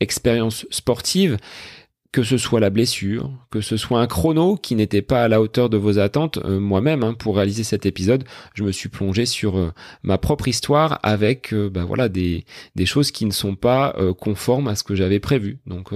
expérience 0.00 0.66
sportive, 0.70 1.36
que 2.10 2.22
ce 2.22 2.38
soit 2.38 2.60
la 2.60 2.70
blessure, 2.70 3.30
que 3.50 3.60
ce 3.60 3.76
soit 3.76 4.00
un 4.00 4.06
chrono 4.06 4.56
qui 4.56 4.74
n'était 4.74 5.02
pas 5.02 5.24
à 5.24 5.28
la 5.28 5.42
hauteur 5.42 5.68
de 5.68 5.76
vos 5.76 5.98
attentes. 5.98 6.38
Euh, 6.38 6.58
moi-même, 6.58 7.02
hein, 7.02 7.14
pour 7.14 7.36
réaliser 7.36 7.64
cet 7.64 7.84
épisode, 7.84 8.24
je 8.54 8.64
me 8.64 8.72
suis 8.72 8.88
plongé 8.88 9.26
sur 9.26 9.58
euh, 9.58 9.72
ma 10.02 10.16
propre 10.16 10.48
histoire 10.48 11.00
avec 11.02 11.52
euh, 11.52 11.68
bah, 11.68 11.84
voilà 11.84 12.08
des, 12.08 12.46
choses 12.86 13.10
qui 13.10 13.26
ne 13.26 13.32
sont 13.32 13.54
pas 13.54 13.94
conformes 14.18 14.68
à 14.68 14.74
ce 14.74 14.82
que 14.82 14.94
j'avais 14.94 15.20
prévu. 15.20 15.58
Donc 15.66 15.90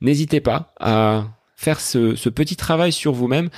n'hésitez 0.00 0.40
pas 0.40 0.72
à 0.78 1.26
faire 1.56 1.80
ce, 1.80 2.14
ce, 2.14 2.28
petit 2.28 2.54
travail 2.54 2.92
sur 2.92 3.12
vous-même. 3.12 3.50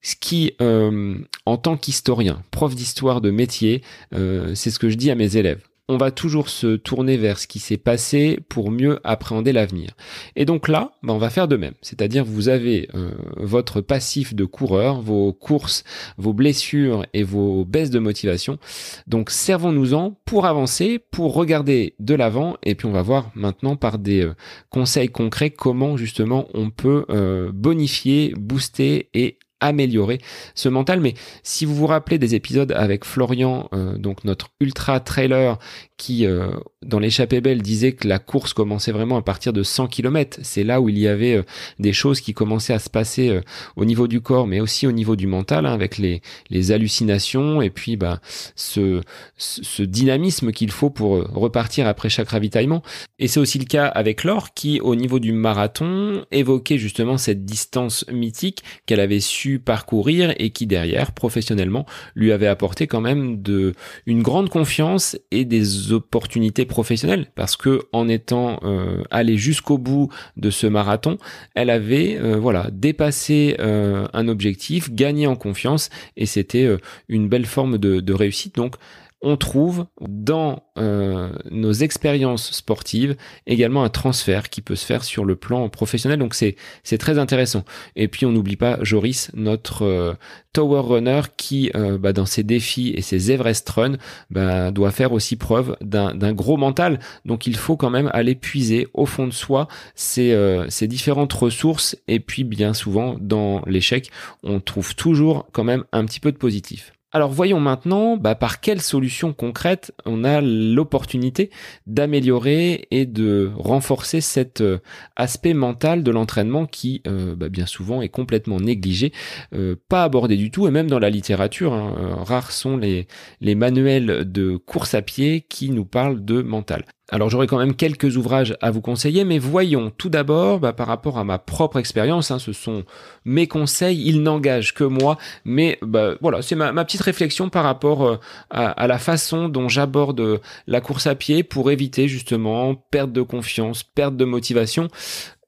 Ce 0.00 0.14
qui, 0.14 0.52
en 0.60 1.56
tant 1.56 1.76
qu'historien, 1.76 2.42
prof 2.52 2.74
d'histoire 2.74 3.20
de 3.20 3.30
métier, 3.30 3.82
c'est 4.12 4.70
ce 4.70 4.78
que 4.78 4.90
je 4.90 4.96
dis 4.96 5.10
à 5.10 5.16
mes 5.16 5.36
élèves 5.36 5.62
on 5.88 5.98
va 5.98 6.10
toujours 6.10 6.48
se 6.48 6.76
tourner 6.76 7.18
vers 7.18 7.38
ce 7.38 7.46
qui 7.46 7.58
s'est 7.58 7.76
passé 7.76 8.38
pour 8.48 8.70
mieux 8.70 9.00
appréhender 9.04 9.52
l'avenir. 9.52 9.90
Et 10.34 10.46
donc 10.46 10.68
là, 10.68 10.92
ben, 11.02 11.12
on 11.12 11.18
va 11.18 11.28
faire 11.28 11.46
de 11.46 11.56
même. 11.56 11.74
C'est-à-dire 11.82 12.24
vous 12.24 12.48
avez 12.48 12.88
euh, 12.94 13.10
votre 13.36 13.82
passif 13.82 14.34
de 14.34 14.46
coureur, 14.46 15.02
vos 15.02 15.32
courses, 15.34 15.84
vos 16.16 16.32
blessures 16.32 17.04
et 17.12 17.22
vos 17.22 17.66
baisses 17.66 17.90
de 17.90 17.98
motivation. 17.98 18.58
Donc 19.06 19.30
servons-nous-en 19.30 20.18
pour 20.24 20.46
avancer, 20.46 20.98
pour 20.98 21.34
regarder 21.34 21.94
de 21.98 22.14
l'avant 22.14 22.56
et 22.62 22.74
puis 22.74 22.86
on 22.86 22.92
va 22.92 23.02
voir 23.02 23.30
maintenant 23.34 23.76
par 23.76 23.98
des 23.98 24.22
euh, 24.22 24.34
conseils 24.70 25.08
concrets 25.08 25.50
comment 25.50 25.98
justement 25.98 26.48
on 26.54 26.70
peut 26.70 27.04
euh, 27.10 27.52
bonifier, 27.52 28.32
booster 28.38 29.10
et 29.12 29.38
améliorer 29.64 30.20
ce 30.54 30.68
mental. 30.68 31.00
Mais 31.00 31.14
si 31.42 31.64
vous 31.64 31.74
vous 31.74 31.86
rappelez 31.86 32.18
des 32.18 32.34
épisodes 32.34 32.72
avec 32.72 33.04
Florian, 33.04 33.68
euh, 33.72 33.96
donc 33.96 34.24
notre 34.24 34.48
ultra 34.60 35.00
trailer, 35.00 35.58
qui, 35.96 36.26
euh, 36.26 36.48
dans 36.82 36.98
l'échappée 36.98 37.40
belle, 37.40 37.62
disait 37.62 37.92
que 37.92 38.08
la 38.08 38.18
course 38.18 38.52
commençait 38.52 38.90
vraiment 38.90 39.16
à 39.16 39.22
partir 39.22 39.52
de 39.52 39.62
100 39.62 39.86
km. 39.86 40.38
C'est 40.42 40.64
là 40.64 40.80
où 40.80 40.88
il 40.88 40.98
y 40.98 41.06
avait 41.06 41.36
euh, 41.36 41.42
des 41.78 41.92
choses 41.92 42.20
qui 42.20 42.34
commençaient 42.34 42.72
à 42.72 42.78
se 42.78 42.90
passer 42.90 43.28
euh, 43.28 43.40
au 43.76 43.84
niveau 43.84 44.08
du 44.08 44.20
corps, 44.20 44.46
mais 44.46 44.60
aussi 44.60 44.86
au 44.86 44.92
niveau 44.92 45.14
du 45.14 45.26
mental, 45.26 45.66
hein, 45.66 45.72
avec 45.72 45.98
les, 45.98 46.20
les 46.50 46.72
hallucinations 46.72 47.62
et 47.62 47.70
puis 47.70 47.96
bah, 47.96 48.20
ce, 48.56 49.02
ce 49.36 49.82
dynamisme 49.82 50.50
qu'il 50.50 50.72
faut 50.72 50.90
pour 50.90 51.24
repartir 51.32 51.86
après 51.86 52.08
chaque 52.08 52.30
ravitaillement. 52.30 52.82
Et 53.20 53.28
c'est 53.28 53.40
aussi 53.40 53.58
le 53.58 53.64
cas 53.64 53.86
avec 53.86 54.24
Laure 54.24 54.52
qui, 54.52 54.80
au 54.80 54.96
niveau 54.96 55.20
du 55.20 55.32
marathon, 55.32 56.24
évoquait 56.32 56.78
justement 56.78 57.18
cette 57.18 57.44
distance 57.44 58.04
mythique 58.12 58.64
qu'elle 58.86 59.00
avait 59.00 59.20
su 59.20 59.60
parcourir 59.60 60.34
et 60.38 60.50
qui 60.50 60.66
derrière, 60.66 61.12
professionnellement, 61.12 61.86
lui 62.16 62.32
avait 62.32 62.48
apporté 62.48 62.88
quand 62.88 63.00
même 63.00 63.40
de 63.42 63.74
une 64.06 64.22
grande 64.22 64.48
confiance 64.48 65.16
et 65.30 65.44
des 65.44 65.83
opportunités 65.92 66.64
professionnelles 66.64 67.26
parce 67.34 67.56
que 67.56 67.82
en 67.92 68.08
étant 68.08 68.60
euh, 68.62 69.02
allée 69.10 69.36
jusqu'au 69.36 69.78
bout 69.78 70.10
de 70.36 70.50
ce 70.50 70.66
marathon, 70.66 71.18
elle 71.54 71.70
avait 71.70 72.18
euh, 72.18 72.36
voilà 72.36 72.68
dépassé 72.72 73.56
euh, 73.58 74.06
un 74.12 74.28
objectif, 74.28 74.90
gagné 74.92 75.26
en 75.26 75.36
confiance 75.36 75.90
et 76.16 76.26
c'était 76.26 76.68
une 77.08 77.28
belle 77.28 77.46
forme 77.46 77.78
de 77.78 78.12
réussite. 78.12 78.56
Donc 78.56 78.76
on 79.24 79.38
trouve 79.38 79.86
dans 80.02 80.62
euh, 80.78 81.30
nos 81.50 81.72
expériences 81.72 82.52
sportives 82.52 83.16
également 83.46 83.82
un 83.82 83.88
transfert 83.88 84.50
qui 84.50 84.60
peut 84.60 84.76
se 84.76 84.84
faire 84.84 85.02
sur 85.02 85.24
le 85.24 85.34
plan 85.34 85.68
professionnel. 85.70 86.18
Donc 86.18 86.34
c'est 86.34 86.56
c'est 86.82 86.98
très 86.98 87.18
intéressant. 87.18 87.64
Et 87.96 88.06
puis 88.06 88.26
on 88.26 88.32
n'oublie 88.32 88.56
pas 88.56 88.78
Joris, 88.82 89.30
notre 89.32 89.82
euh, 89.82 90.14
tower 90.52 90.82
runner, 90.84 91.22
qui 91.38 91.70
euh, 91.74 91.96
bah, 91.96 92.12
dans 92.12 92.26
ses 92.26 92.42
défis 92.42 92.92
et 92.94 93.00
ses 93.00 93.32
Everest 93.32 93.68
Run 93.70 93.96
bah, 94.30 94.70
doit 94.70 94.90
faire 94.90 95.12
aussi 95.12 95.36
preuve 95.36 95.76
d'un 95.80 96.32
gros 96.34 96.58
mental. 96.58 97.00
Donc 97.24 97.46
il 97.46 97.56
faut 97.56 97.78
quand 97.78 97.90
même 97.90 98.10
aller 98.12 98.34
puiser 98.34 98.88
au 98.92 99.06
fond 99.06 99.26
de 99.26 99.32
soi 99.32 99.68
ces, 99.94 100.36
ces 100.68 100.86
différentes 100.86 101.32
ressources. 101.32 101.96
Et 102.08 102.20
puis 102.20 102.44
bien 102.44 102.74
souvent 102.74 103.16
dans 103.18 103.62
l'échec, 103.66 104.10
on 104.42 104.60
trouve 104.60 104.94
toujours 104.94 105.48
quand 105.52 105.64
même 105.64 105.84
un 105.92 106.04
petit 106.04 106.20
peu 106.20 106.30
de 106.30 106.36
positif. 106.36 106.93
Alors 107.16 107.30
voyons 107.30 107.60
maintenant 107.60 108.16
bah, 108.16 108.34
par 108.34 108.60
quelles 108.60 108.80
solutions 108.80 109.32
concrètes 109.32 109.92
on 110.04 110.24
a 110.24 110.40
l'opportunité 110.40 111.50
d'améliorer 111.86 112.88
et 112.90 113.06
de 113.06 113.52
renforcer 113.56 114.20
cet 114.20 114.62
euh, 114.62 114.80
aspect 115.14 115.54
mental 115.54 116.02
de 116.02 116.10
l'entraînement 116.10 116.66
qui 116.66 117.02
euh, 117.06 117.36
bah, 117.36 117.48
bien 117.48 117.66
souvent 117.66 118.02
est 118.02 118.08
complètement 118.08 118.58
négligé, 118.58 119.12
euh, 119.54 119.76
pas 119.88 120.02
abordé 120.02 120.36
du 120.36 120.50
tout 120.50 120.66
et 120.66 120.72
même 120.72 120.90
dans 120.90 120.98
la 120.98 121.08
littérature, 121.08 121.72
hein, 121.72 122.16
rares 122.24 122.50
sont 122.50 122.76
les, 122.76 123.06
les 123.40 123.54
manuels 123.54 124.28
de 124.28 124.56
course 124.56 124.94
à 124.94 125.02
pied 125.02 125.46
qui 125.48 125.70
nous 125.70 125.84
parlent 125.84 126.24
de 126.24 126.42
mental. 126.42 126.84
Alors 127.10 127.28
j'aurai 127.28 127.46
quand 127.46 127.58
même 127.58 127.74
quelques 127.74 128.16
ouvrages 128.16 128.56
à 128.62 128.70
vous 128.70 128.80
conseiller, 128.80 129.24
mais 129.24 129.38
voyons 129.38 129.90
tout 129.90 130.08
d'abord 130.08 130.58
bah, 130.58 130.72
par 130.72 130.86
rapport 130.86 131.18
à 131.18 131.24
ma 131.24 131.38
propre 131.38 131.78
expérience, 131.78 132.30
hein, 132.30 132.38
ce 132.38 132.54
sont 132.54 132.84
mes 133.26 133.46
conseils, 133.46 134.02
ils 134.06 134.22
n'engagent 134.22 134.72
que 134.72 134.84
moi, 134.84 135.18
mais 135.44 135.78
bah, 135.82 136.14
voilà, 136.22 136.40
c'est 136.40 136.54
ma, 136.54 136.72
petite 136.84 137.02
réflexion 137.02 137.50
par 137.50 137.64
rapport 137.64 138.06
euh, 138.06 138.16
à, 138.48 138.86
la 138.86 138.98
façon 138.98 139.50
dont 139.50 139.68
j'aborde 139.68 140.40
la 140.66 140.80
course 140.80 141.06
à 141.06 141.14
pied 141.14 141.42
pour 141.42 141.70
éviter 141.70 142.08
justement 142.08 142.74
perte 142.74 143.12
de 143.12 143.22
confiance, 143.22 143.82
perte 143.82 144.16
de 144.16 144.24
motivation. 144.24 144.88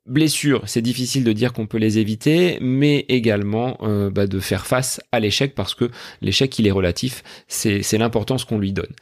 Blessures, 0.04 0.62
c'est 0.66 0.82
difficile 0.82 1.24
de 1.24 1.32
dire 1.32 1.54
qu'on 1.54 1.66
peut 1.66 1.78
les 1.78 1.98
éviter, 1.98 2.58
mais 2.60 3.06
également 3.08 3.78
euh, 3.82 4.10
bah, 4.10 4.26
de 4.26 4.40
faire 4.40 4.66
face 4.66 5.00
à 5.10 5.20
l'échec 5.20 5.54
parce 5.54 5.74
que 5.74 5.90
l'échec 6.20 6.58
il 6.58 6.66
est 6.66 6.70
relatif, 6.70 7.24
c'est 7.48 7.98
l'importance 7.98 8.44
qu'on 8.44 8.58
lui 8.58 8.72
donne. 8.72 8.94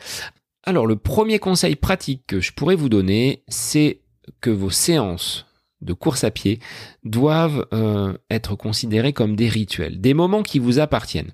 Alors 0.66 0.86
le 0.86 0.96
premier 0.96 1.38
conseil 1.38 1.76
pratique 1.76 2.26
que 2.26 2.40
je 2.40 2.52
pourrais 2.52 2.74
vous 2.74 2.88
donner, 2.88 3.44
c'est 3.48 4.00
que 4.40 4.50
vos 4.50 4.70
séances 4.70 5.46
de 5.82 5.92
course 5.92 6.24
à 6.24 6.30
pied 6.30 6.58
doivent 7.04 7.66
euh, 7.74 8.16
être 8.30 8.56
considérées 8.56 9.12
comme 9.12 9.36
des 9.36 9.48
rituels, 9.48 10.00
des 10.00 10.14
moments 10.14 10.42
qui 10.42 10.58
vous 10.58 10.78
appartiennent. 10.78 11.32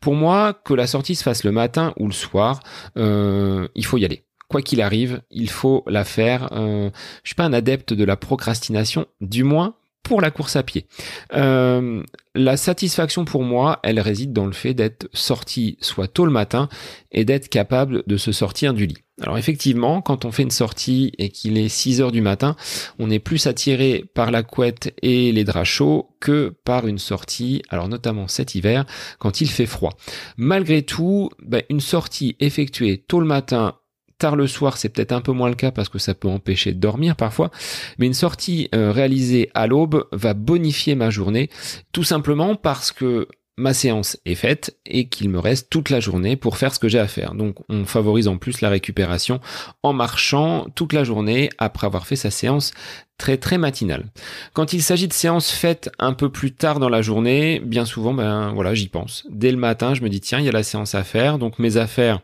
Pour 0.00 0.14
moi, 0.14 0.52
que 0.52 0.74
la 0.74 0.88
sortie 0.88 1.14
se 1.14 1.22
fasse 1.22 1.44
le 1.44 1.52
matin 1.52 1.94
ou 1.96 2.06
le 2.06 2.12
soir, 2.12 2.60
euh, 2.96 3.68
il 3.76 3.86
faut 3.86 3.98
y 3.98 4.04
aller. 4.04 4.24
Quoi 4.48 4.62
qu'il 4.62 4.82
arrive, 4.82 5.22
il 5.30 5.48
faut 5.48 5.84
la 5.86 6.04
faire. 6.04 6.48
Euh, 6.52 6.90
je 7.22 7.28
suis 7.28 7.36
pas 7.36 7.44
un 7.44 7.52
adepte 7.52 7.94
de 7.94 8.04
la 8.04 8.16
procrastination, 8.16 9.06
du 9.20 9.44
moins 9.44 9.76
pour 10.02 10.20
la 10.20 10.30
course 10.30 10.56
à 10.56 10.62
pied. 10.62 10.86
Euh, 11.34 12.02
la 12.34 12.56
satisfaction 12.56 13.24
pour 13.24 13.42
moi, 13.42 13.78
elle 13.82 14.00
réside 14.00 14.32
dans 14.32 14.46
le 14.46 14.52
fait 14.52 14.74
d'être 14.74 15.08
sorti 15.12 15.76
soit 15.80 16.08
tôt 16.08 16.24
le 16.24 16.32
matin 16.32 16.68
et 17.10 17.24
d'être 17.24 17.48
capable 17.48 18.02
de 18.06 18.16
se 18.16 18.32
sortir 18.32 18.74
du 18.74 18.86
lit. 18.86 18.98
Alors 19.20 19.38
effectivement, 19.38 20.00
quand 20.00 20.24
on 20.24 20.32
fait 20.32 20.42
une 20.42 20.50
sortie 20.50 21.12
et 21.18 21.28
qu'il 21.28 21.58
est 21.58 21.68
6 21.68 22.00
heures 22.00 22.10
du 22.12 22.22
matin, 22.22 22.56
on 22.98 23.10
est 23.10 23.18
plus 23.18 23.46
attiré 23.46 24.04
par 24.14 24.30
la 24.30 24.42
couette 24.42 24.94
et 25.02 25.30
les 25.30 25.44
draps 25.44 25.68
chauds 25.68 26.16
que 26.20 26.54
par 26.64 26.86
une 26.86 26.98
sortie, 26.98 27.62
alors 27.68 27.88
notamment 27.88 28.26
cet 28.26 28.54
hiver, 28.54 28.84
quand 29.18 29.40
il 29.40 29.50
fait 29.50 29.66
froid. 29.66 29.96
Malgré 30.36 30.82
tout, 30.82 31.30
ben, 31.40 31.62
une 31.68 31.80
sortie 31.80 32.36
effectuée 32.40 32.98
tôt 33.06 33.20
le 33.20 33.26
matin 33.26 33.74
Tard 34.22 34.36
le 34.36 34.46
soir, 34.46 34.76
c'est 34.76 34.88
peut-être 34.88 35.10
un 35.10 35.20
peu 35.20 35.32
moins 35.32 35.48
le 35.48 35.56
cas 35.56 35.72
parce 35.72 35.88
que 35.88 35.98
ça 35.98 36.14
peut 36.14 36.28
empêcher 36.28 36.70
de 36.70 36.78
dormir 36.78 37.16
parfois, 37.16 37.50
mais 37.98 38.06
une 38.06 38.14
sortie 38.14 38.68
euh, 38.72 38.92
réalisée 38.92 39.50
à 39.52 39.66
l'aube 39.66 40.06
va 40.12 40.32
bonifier 40.32 40.94
ma 40.94 41.10
journée, 41.10 41.50
tout 41.90 42.04
simplement 42.04 42.54
parce 42.54 42.92
que 42.92 43.26
ma 43.56 43.74
séance 43.74 44.16
est 44.24 44.36
faite 44.36 44.78
et 44.86 45.08
qu'il 45.08 45.28
me 45.28 45.40
reste 45.40 45.70
toute 45.70 45.90
la 45.90 45.98
journée 45.98 46.36
pour 46.36 46.56
faire 46.56 46.72
ce 46.72 46.78
que 46.78 46.86
j'ai 46.86 47.00
à 47.00 47.08
faire. 47.08 47.34
Donc 47.34 47.56
on 47.68 47.84
favorise 47.84 48.28
en 48.28 48.38
plus 48.38 48.60
la 48.60 48.68
récupération 48.68 49.40
en 49.82 49.92
marchant 49.92 50.68
toute 50.76 50.92
la 50.92 51.02
journée 51.02 51.50
après 51.58 51.88
avoir 51.88 52.06
fait 52.06 52.14
sa 52.14 52.30
séance 52.30 52.70
très 53.18 53.38
très 53.38 53.58
matinale. 53.58 54.06
Quand 54.52 54.72
il 54.72 54.84
s'agit 54.84 55.08
de 55.08 55.12
séances 55.12 55.50
faites 55.50 55.90
un 55.98 56.12
peu 56.12 56.30
plus 56.30 56.52
tard 56.52 56.78
dans 56.78 56.88
la 56.88 57.02
journée, 57.02 57.58
bien 57.58 57.86
souvent 57.86 58.14
ben 58.14 58.52
voilà, 58.52 58.72
j'y 58.72 58.86
pense. 58.86 59.26
Dès 59.30 59.50
le 59.50 59.58
matin, 59.58 59.94
je 59.94 60.02
me 60.02 60.08
dis 60.08 60.20
tiens, 60.20 60.38
il 60.38 60.46
y 60.46 60.48
a 60.48 60.52
la 60.52 60.62
séance 60.62 60.94
à 60.94 61.02
faire, 61.02 61.38
donc 61.38 61.58
mes 61.58 61.76
affaires 61.76 62.20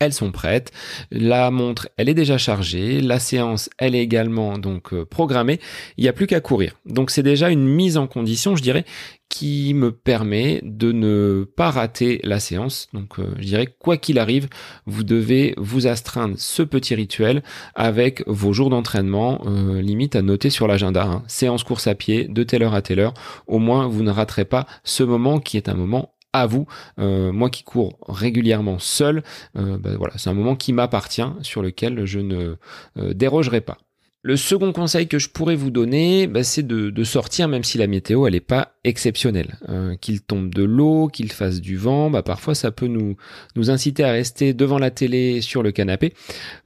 elles 0.00 0.12
sont 0.12 0.30
prêtes. 0.30 0.72
La 1.10 1.50
montre, 1.50 1.88
elle 1.96 2.08
est 2.08 2.14
déjà 2.14 2.38
chargée. 2.38 3.00
La 3.00 3.18
séance, 3.18 3.68
elle 3.78 3.94
est 3.94 4.02
également 4.02 4.58
donc 4.58 4.92
euh, 4.92 5.04
programmée. 5.04 5.58
Il 5.96 6.02
n'y 6.02 6.08
a 6.08 6.12
plus 6.12 6.26
qu'à 6.26 6.40
courir. 6.40 6.74
Donc 6.86 7.10
c'est 7.10 7.22
déjà 7.22 7.50
une 7.50 7.66
mise 7.66 7.96
en 7.96 8.06
condition, 8.06 8.54
je 8.54 8.62
dirais, 8.62 8.84
qui 9.28 9.74
me 9.74 9.90
permet 9.90 10.60
de 10.62 10.92
ne 10.92 11.44
pas 11.56 11.70
rater 11.70 12.20
la 12.22 12.38
séance. 12.38 12.88
Donc 12.92 13.18
euh, 13.18 13.34
je 13.38 13.46
dirais 13.46 13.66
quoi 13.66 13.96
qu'il 13.96 14.20
arrive, 14.20 14.48
vous 14.86 15.02
devez 15.02 15.54
vous 15.56 15.88
astreindre 15.88 16.36
ce 16.38 16.62
petit 16.62 16.94
rituel 16.94 17.42
avec 17.74 18.22
vos 18.28 18.52
jours 18.52 18.70
d'entraînement, 18.70 19.40
euh, 19.46 19.82
limite 19.82 20.14
à 20.14 20.22
noter 20.22 20.50
sur 20.50 20.68
l'agenda. 20.68 21.04
Hein. 21.04 21.24
Séance 21.26 21.64
course 21.64 21.88
à 21.88 21.96
pied 21.96 22.28
de 22.28 22.42
telle 22.44 22.62
heure 22.62 22.74
à 22.74 22.82
telle 22.82 23.00
heure. 23.00 23.14
Au 23.48 23.58
moins 23.58 23.88
vous 23.88 24.04
ne 24.04 24.10
raterez 24.12 24.44
pas 24.44 24.66
ce 24.84 25.02
moment 25.02 25.40
qui 25.40 25.56
est 25.56 25.68
un 25.68 25.74
moment 25.74 26.12
à 26.32 26.46
vous. 26.46 26.66
Euh, 26.98 27.32
moi 27.32 27.50
qui 27.50 27.62
cours 27.62 27.98
régulièrement 28.08 28.78
seul, 28.78 29.22
euh, 29.56 29.78
ben 29.78 29.96
voilà, 29.96 30.14
c'est 30.16 30.30
un 30.30 30.34
moment 30.34 30.56
qui 30.56 30.72
m'appartient, 30.72 31.22
sur 31.42 31.62
lequel 31.62 32.04
je 32.04 32.20
ne 32.20 32.56
euh, 32.98 33.14
dérogerai 33.14 33.60
pas. 33.60 33.78
Le 34.22 34.36
second 34.36 34.72
conseil 34.72 35.06
que 35.06 35.18
je 35.18 35.28
pourrais 35.28 35.54
vous 35.54 35.70
donner, 35.70 36.26
bah, 36.26 36.42
c'est 36.42 36.66
de, 36.66 37.04
sortir 37.04 37.48
même 37.48 37.64
si 37.64 37.78
la 37.78 37.86
météo 37.86 38.26
elle 38.26 38.34
est 38.34 38.40
pas 38.40 38.72
exceptionnelle. 38.88 39.56
Euh, 39.68 39.96
qu'il 39.96 40.20
tombe 40.20 40.52
de 40.54 40.62
l'eau, 40.64 41.08
qu'il 41.08 41.30
fasse 41.32 41.60
du 41.60 41.76
vent, 41.76 42.10
bah, 42.10 42.22
parfois 42.22 42.54
ça 42.54 42.70
peut 42.70 42.86
nous 42.86 43.16
nous 43.56 43.70
inciter 43.70 44.04
à 44.04 44.10
rester 44.10 44.54
devant 44.54 44.78
la 44.78 44.90
télé 44.90 45.40
sur 45.40 45.62
le 45.62 45.72
canapé. 45.72 46.12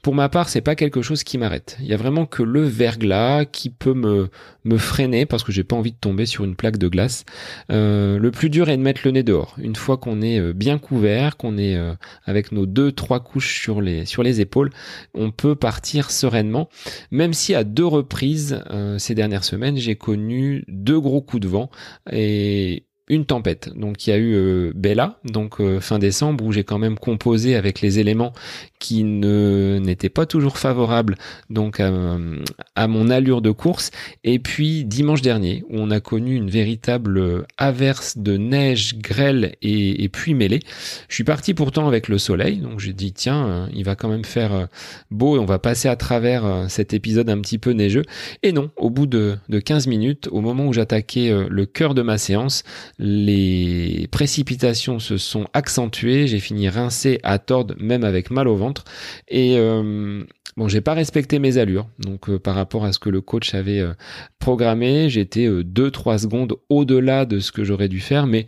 Pour 0.03 0.15
ma 0.15 0.29
part, 0.29 0.49
c'est 0.49 0.61
pas 0.61 0.75
quelque 0.75 1.03
chose 1.03 1.25
qui 1.25 1.39
m'arrête. 1.39 1.77
Il 1.81 1.87
y 1.87 1.95
a 1.95 1.97
vraiment 1.97 2.27
que 2.27 2.43
le 2.43 2.63
verglas 2.63 3.45
qui 3.45 3.71
peut 3.71 3.95
me 3.95 4.29
me 4.65 4.79
freiner 4.79 5.27
parce 5.27 5.43
que 5.43 5.51
j'ai 5.51 5.65
pas 5.65 5.75
envie 5.75 5.91
de 5.91 5.97
tomber 5.97 6.25
sur 6.25 6.45
une 6.45 6.55
plaque 6.55 6.79
de 6.79 6.87
glace. 6.87 7.25
Euh, 7.71 8.19
le 8.19 8.31
plus 8.31 8.49
dur 8.49 8.69
est 8.69 8.77
de 8.77 8.83
mettre 8.83 9.01
le 9.05 9.11
nez 9.11 9.25
dehors. 9.25 9.57
Une 9.59 9.75
fois 9.75 9.97
qu'on 9.97 10.23
est 10.23 10.39
euh, 10.39 10.53
bien 10.53 10.79
couvert, 10.79 11.37
qu'on 11.37 11.59
est 11.59 11.77
avec 12.25 12.53
nos 12.53 12.67
deux 12.67 12.93
trois 12.93 13.21
couches 13.21 13.61
sur 13.61 13.81
les 13.81 14.07
sur 14.07 14.23
les 14.23 14.41
épaules, 14.41 14.71
on 15.15 15.31
peut 15.31 15.55
partir 15.55 16.11
sereinement, 16.11 16.69
même 17.11 17.33
si 17.33 17.55
à 17.55 17.65
deux 17.65 17.87
reprises 17.87 18.63
euh, 18.71 18.99
ces 18.99 19.15
dernières 19.15 19.45
semaines, 19.45 19.77
j'ai 19.77 19.97
connu 19.97 20.65
deux 20.69 21.01
gros 21.01 21.21
coups 21.21 21.43
de 21.43 21.49
vent 21.49 21.71
et 22.13 22.87
une 23.09 23.25
tempête. 23.25 23.71
Donc 23.77 24.07
il 24.07 24.11
y 24.11 24.13
a 24.13 24.17
eu 24.17 24.35
euh, 24.35 24.73
Bella, 24.75 25.19
donc 25.25 25.61
euh, 25.61 25.81
fin 25.81 25.99
décembre, 25.99 26.45
où 26.45 26.53
j'ai 26.53 26.63
quand 26.63 26.79
même 26.79 26.99
composé 26.99 27.57
avec 27.57 27.81
les 27.81 27.99
éléments 27.99 28.33
qui 28.79 29.05
ne 29.05 29.79
n'étaient 29.81 30.09
pas 30.09 30.27
toujours 30.27 30.59
favorables 30.59 31.17
donc 31.51 31.81
à, 31.81 32.89
mon 32.89 33.11
allure 33.11 33.43
de 33.43 33.51
course. 33.51 33.91
Et 34.25 34.39
puis 34.39 34.85
dimanche 34.85 35.23
dernier, 35.23 35.65
où 35.69 35.79
on 35.79 35.91
a 35.91 36.01
connu 36.01 36.35
une 36.37 36.51
véritable 36.51 37.45
averse 37.59 38.19
de 38.19 38.37
neige, 38.37 38.99
grêle 38.99 39.57
et, 39.63 40.05
et 40.05 40.11
mêlée. 40.35 40.61
Je 41.09 41.15
suis 41.15 41.25
parti 41.25 41.55
pourtant 41.55 41.89
avec 41.89 42.09
le 42.09 42.19
soleil, 42.19 42.59
donc 42.59 42.81
j'ai 42.81 42.93
dit 42.93 43.13
tiens, 43.13 43.47
euh, 43.47 43.67
il 43.75 43.85
va 43.85 43.97
quand 43.97 44.09
même 44.09 44.25
faire 44.25 44.69
beau 45.11 45.37
et 45.37 45.39
on 45.39 45.45
va 45.45 45.59
passer 45.59 45.89
à 45.89 45.97
travers 45.97 46.67
cet 46.69 46.95
épisode 46.95 47.29
un 47.29 47.41
petit 47.41 47.59
peu 47.59 47.73
neigeux. 47.73 48.05
Et 48.43 48.53
non, 48.53 48.71
au 48.77 48.91
bout 48.91 49.07
de, 49.07 49.37
de 49.49 49.59
15 49.59 49.87
minutes, 49.89 50.29
au 50.31 50.41
moment 50.41 50.67
où 50.67 50.73
j'attaquais 50.73 51.33
le 51.49 51.67
cœur 51.67 51.95
de 51.95 52.03
ma 52.03 52.19
séance, 52.19 52.63
les 53.05 54.07
précipitations 54.13 55.01
se 55.01 55.17
sont 55.17 55.47
accentuées, 55.55 56.29
j'ai 56.29 56.39
fini 56.39 56.69
rincé 56.69 57.19
à 57.25 57.41
tordre, 57.41 57.75
même 57.81 58.05
avec 58.05 58.31
mal 58.31 58.47
au 58.47 58.55
ventre. 58.55 58.85
Et 59.27 59.57
euh, 59.59 60.23
bon, 60.57 60.69
j'ai 60.69 60.81
pas 60.81 60.95
respecté 60.95 61.41
mes 61.41 61.59
allures. 61.59 61.89
Donc 61.99 62.31
euh, 62.31 62.39
par 62.39 62.55
rapport 62.55 62.85
à 62.85 62.93
ce 62.93 63.01
que 63.01 63.11
le 63.11 63.21
coach 63.21 63.55
avait 63.55 63.81
euh, 63.81 63.95
programmé, 64.39 65.11
j'étais 65.11 65.49
2-3 65.49 66.19
secondes 66.19 66.55
au-delà 66.69 67.27
de 67.27 67.41
ce 67.41 67.51
que 67.51 67.65
j'aurais 67.65 67.89
dû 67.89 67.99
faire, 67.99 68.29
mais 68.29 68.47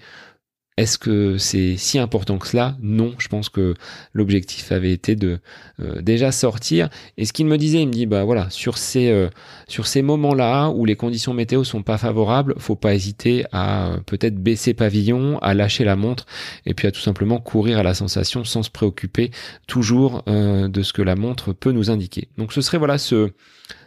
est-ce 0.76 0.98
que 0.98 1.38
c'est 1.38 1.76
si 1.76 2.00
important 2.00 2.36
que 2.36 2.48
cela? 2.48 2.76
Non, 2.82 3.14
je 3.18 3.28
pense 3.28 3.48
que 3.48 3.74
l'objectif 4.12 4.72
avait 4.72 4.92
été 4.92 5.14
de 5.14 5.38
euh, 5.78 6.02
déjà 6.02 6.32
sortir. 6.32 6.88
Et 7.16 7.26
ce 7.26 7.32
qu'il 7.32 7.46
me 7.46 7.56
disait, 7.58 7.80
il 7.82 7.86
me 7.86 7.92
dit 7.92 8.06
bah 8.06 8.24
voilà, 8.24 8.50
sur 8.50 8.76
ces 8.76 9.08
euh, 9.08 9.28
sur 9.68 9.86
ces 9.86 10.02
moments-là 10.02 10.70
où 10.70 10.84
les 10.84 10.96
conditions 10.96 11.32
météo 11.32 11.62
sont 11.62 11.84
pas 11.84 11.96
favorables, 11.96 12.54
faut 12.58 12.74
pas 12.74 12.92
hésiter 12.92 13.44
à 13.52 13.92
euh, 13.92 13.98
peut-être 14.04 14.34
baisser 14.34 14.74
pavillon, 14.74 15.38
à 15.38 15.54
lâcher 15.54 15.84
la 15.84 15.94
montre 15.94 16.26
et 16.66 16.74
puis 16.74 16.88
à 16.88 16.90
tout 16.90 17.00
simplement 17.00 17.38
courir 17.38 17.78
à 17.78 17.84
la 17.84 17.94
sensation 17.94 18.42
sans 18.42 18.64
se 18.64 18.70
préoccuper 18.70 19.30
toujours 19.68 20.24
de 20.26 20.82
ce 20.82 20.92
que 20.92 21.02
la 21.02 21.14
montre 21.14 21.52
peut 21.52 21.72
nous 21.72 21.90
indiquer. 21.90 22.28
Donc 22.36 22.52
ce 22.52 22.60
serait 22.60 22.78
voilà 22.78 22.98
ce 22.98 23.30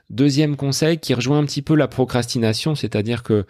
Deuxième 0.09 0.55
conseil 0.55 0.99
qui 0.99 1.13
rejoint 1.13 1.39
un 1.39 1.45
petit 1.45 1.61
peu 1.61 1.75
la 1.75 1.89
procrastination, 1.89 2.75
c'est-à-dire 2.75 3.23
que 3.23 3.45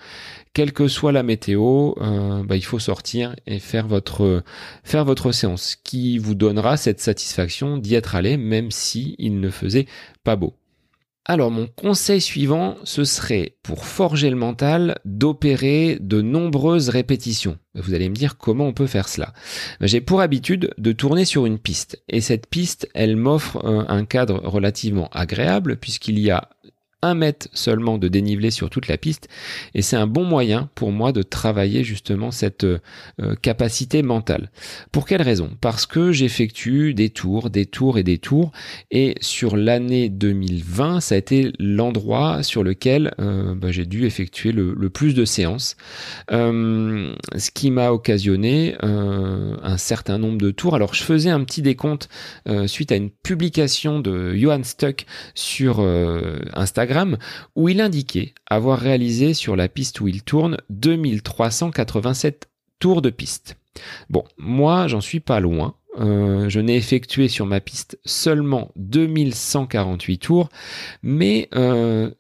quelle 0.54 0.74
que 0.74 0.88
soit 0.88 1.12
la 1.12 1.22
météo, 1.22 1.94
euh, 2.02 2.44
bah, 2.44 2.56
il 2.56 2.66
faut 2.66 2.80
sortir 2.80 3.36
et 3.46 3.60
faire 3.60 3.88
votre 3.88 4.44
faire 4.84 5.06
votre 5.06 5.32
séance, 5.32 5.76
qui 5.84 6.18
vous 6.18 6.34
donnera 6.34 6.76
cette 6.76 7.00
satisfaction 7.00 7.78
d'y 7.78 7.94
être 7.94 8.16
allé, 8.16 8.38
même 8.38 8.72
si 8.72 9.16
il 9.20 9.40
ne 9.40 9.52
faisait 9.52 9.86
pas 10.24 10.36
beau. 10.36 10.56
Alors 11.30 11.52
mon 11.52 11.68
conseil 11.68 12.22
suivant, 12.22 12.78
ce 12.86 13.04
serait 13.04 13.58
pour 13.62 13.84
forger 13.84 14.30
le 14.30 14.38
mental 14.38 14.98
d'opérer 15.04 15.98
de 16.00 16.22
nombreuses 16.22 16.88
répétitions. 16.88 17.58
Vous 17.76 17.94
allez 17.94 18.08
me 18.08 18.16
dire 18.16 18.38
comment 18.38 18.66
on 18.66 18.74
peut 18.74 18.88
faire 18.88 19.10
cela. 19.10 19.34
J'ai 19.82 20.00
pour 20.00 20.22
habitude 20.22 20.74
de 20.78 20.92
tourner 20.94 21.26
sur 21.26 21.46
une 21.46 21.60
piste 21.60 22.02
et 22.08 22.22
cette 22.22 22.48
piste, 22.48 22.88
elle 22.94 23.18
m'offre 23.18 23.66
un 23.66 24.06
cadre 24.06 24.40
relativement 24.48 25.10
agréable 25.12 25.76
puisqu'il 25.76 26.18
y 26.18 26.32
a 26.32 26.48
un 27.08 27.16
mètre 27.16 27.48
seulement 27.54 27.98
de 27.98 28.08
dénivelé 28.08 28.52
sur 28.52 28.70
toute 28.70 28.88
la 28.88 28.98
piste. 28.98 29.28
Et 29.74 29.82
c'est 29.82 29.96
un 29.96 30.08
bon 30.08 30.24
moyen 30.24 30.70
pour 30.76 30.92
moi 30.92 31.12
de 31.12 31.24
travailler 31.24 31.84
justement 31.84 32.32
cette 32.32 32.64
euh, 32.64 32.80
capacité 33.42 34.02
mentale. 34.04 34.52
Pour 34.92 35.06
quelle 35.06 35.22
raison? 35.22 35.52
Parce 35.62 35.86
que 35.86 36.12
j'effectue 36.12 36.94
des 36.94 37.10
tours, 37.10 37.50
des 37.50 37.66
tours 37.66 37.98
et 37.98 38.04
des 38.04 38.18
tours. 38.18 38.52
Et 38.92 39.16
sur 39.22 39.58
l'année 39.58 40.10
2020 40.10 41.00
ça 41.00 41.16
a 41.16 41.18
été 41.18 41.52
l'endroit 41.60 42.44
sur 42.44 42.64
lequel 42.64 43.14
euh, 43.20 43.56
bah, 43.56 43.72
j'ai 43.72 43.86
dû 43.86 44.06
effectuer 44.06 44.52
le, 44.52 44.76
plus 44.90 45.14
de 45.14 45.26
séances, 45.26 45.76
euh, 46.32 47.14
ce 47.36 47.52
qui 47.52 47.72
m'a 47.72 47.92
occasionné 47.92 48.76
un 48.82 49.78
certain 49.78 50.18
nombre 50.18 50.38
de 50.38 50.50
tours. 50.52 50.76
Alors 50.76 50.94
je 50.94 51.04
faisais 51.04 51.30
un 51.30 51.44
petit 51.44 51.62
décompte 51.62 52.10
suite 52.68 52.92
à 52.92 52.96
une 52.96 53.10
publication 53.10 54.00
de 54.00 54.34
Johan 54.34 54.64
Stuck 54.64 55.06
sur 55.36 55.82
Instagram 56.54 56.97
où 57.56 57.70
il 57.70 57.82
indiquait 57.82 58.34
avoir 58.48 58.80
réalisé 58.80 59.34
sur 59.34 59.56
la 59.56 59.68
piste 59.68 60.00
où 60.02 60.08
il 60.08 60.24
tourne 60.24 60.58
2387 60.70 62.50
tours 62.80 63.02
de 63.02 63.10
piste. 63.10 63.58
Bon, 64.10 64.24
moi 64.38 64.88
j'en 64.88 65.02
suis 65.02 65.20
pas 65.20 65.40
loin. 65.40 65.76
Euh, 66.00 66.48
je 66.48 66.60
n'ai 66.60 66.76
effectué 66.76 67.28
sur 67.28 67.48
ma 67.48 67.60
piste 67.60 68.00
seulement 68.06 68.72
2148 68.76 70.18
tours, 70.20 70.50
mais 71.02 71.50
euh, 71.56 72.12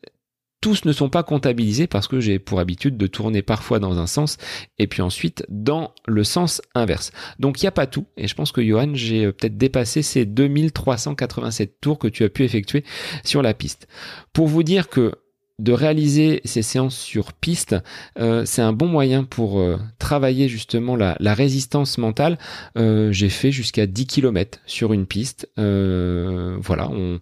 tous 0.61 0.85
ne 0.85 0.91
sont 0.91 1.09
pas 1.09 1.23
comptabilisés 1.23 1.87
parce 1.87 2.07
que 2.07 2.19
j'ai 2.19 2.39
pour 2.39 2.59
habitude 2.59 2.97
de 2.97 3.07
tourner 3.07 3.41
parfois 3.41 3.79
dans 3.79 3.99
un 3.99 4.07
sens 4.07 4.37
et 4.79 4.87
puis 4.87 5.01
ensuite 5.01 5.45
dans 5.49 5.93
le 6.07 6.23
sens 6.23 6.61
inverse. 6.73 7.11
Donc 7.39 7.61
il 7.61 7.65
n'y 7.65 7.69
a 7.69 7.71
pas 7.71 7.87
tout 7.87 8.07
et 8.17 8.27
je 8.27 8.35
pense 8.35 8.51
que 8.51 8.61
Johan, 8.61 8.91
j'ai 8.93 9.25
euh, 9.25 9.31
peut-être 9.31 9.57
dépassé 9.57 10.01
ces 10.01 10.25
2387 10.25 11.79
tours 11.79 11.99
que 11.99 12.07
tu 12.07 12.23
as 12.23 12.29
pu 12.29 12.43
effectuer 12.43 12.83
sur 13.23 13.41
la 13.41 13.53
piste. 13.53 13.87
Pour 14.33 14.47
vous 14.47 14.63
dire 14.63 14.89
que 14.89 15.13
de 15.59 15.71
réaliser 15.71 16.41
ces 16.45 16.61
séances 16.61 16.95
sur 16.95 17.33
piste, 17.33 17.75
euh, 18.19 18.43
c'est 18.45 18.61
un 18.61 18.73
bon 18.73 18.87
moyen 18.87 19.23
pour 19.23 19.59
euh, 19.59 19.77
travailler 19.97 20.47
justement 20.47 20.95
la, 20.95 21.15
résistance 21.33 21.97
mentale. 21.97 22.37
Euh, 22.77 23.11
j'ai 23.11 23.29
fait 23.29 23.51
jusqu'à 23.51 23.87
10 23.87 24.05
km 24.05 24.59
sur 24.67 24.93
une 24.93 25.07
piste. 25.07 25.49
voilà, 25.57 26.89
on, 26.89 27.19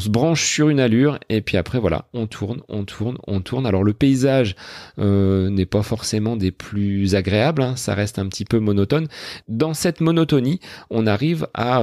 se 0.00 0.08
branche 0.08 0.44
sur 0.44 0.68
une 0.68 0.80
allure 0.80 1.18
et 1.28 1.40
puis 1.40 1.56
après 1.56 1.78
voilà, 1.78 2.06
on 2.12 2.26
tourne, 2.26 2.60
on 2.68 2.84
tourne, 2.84 3.18
on 3.26 3.40
tourne. 3.40 3.66
Alors 3.66 3.84
le 3.84 3.92
paysage 3.92 4.56
n'est 4.98 5.66
pas 5.66 5.82
forcément 5.82 6.36
des 6.36 6.50
plus 6.50 7.14
agréables, 7.14 7.62
hein, 7.62 7.76
ça 7.76 7.94
reste 7.94 8.18
un 8.18 8.26
petit 8.26 8.44
peu 8.44 8.58
monotone. 8.58 9.06
Dans 9.48 9.74
cette 9.74 10.00
monotonie, 10.00 10.60
on 10.90 11.06
arrive 11.06 11.46
à 11.54 11.82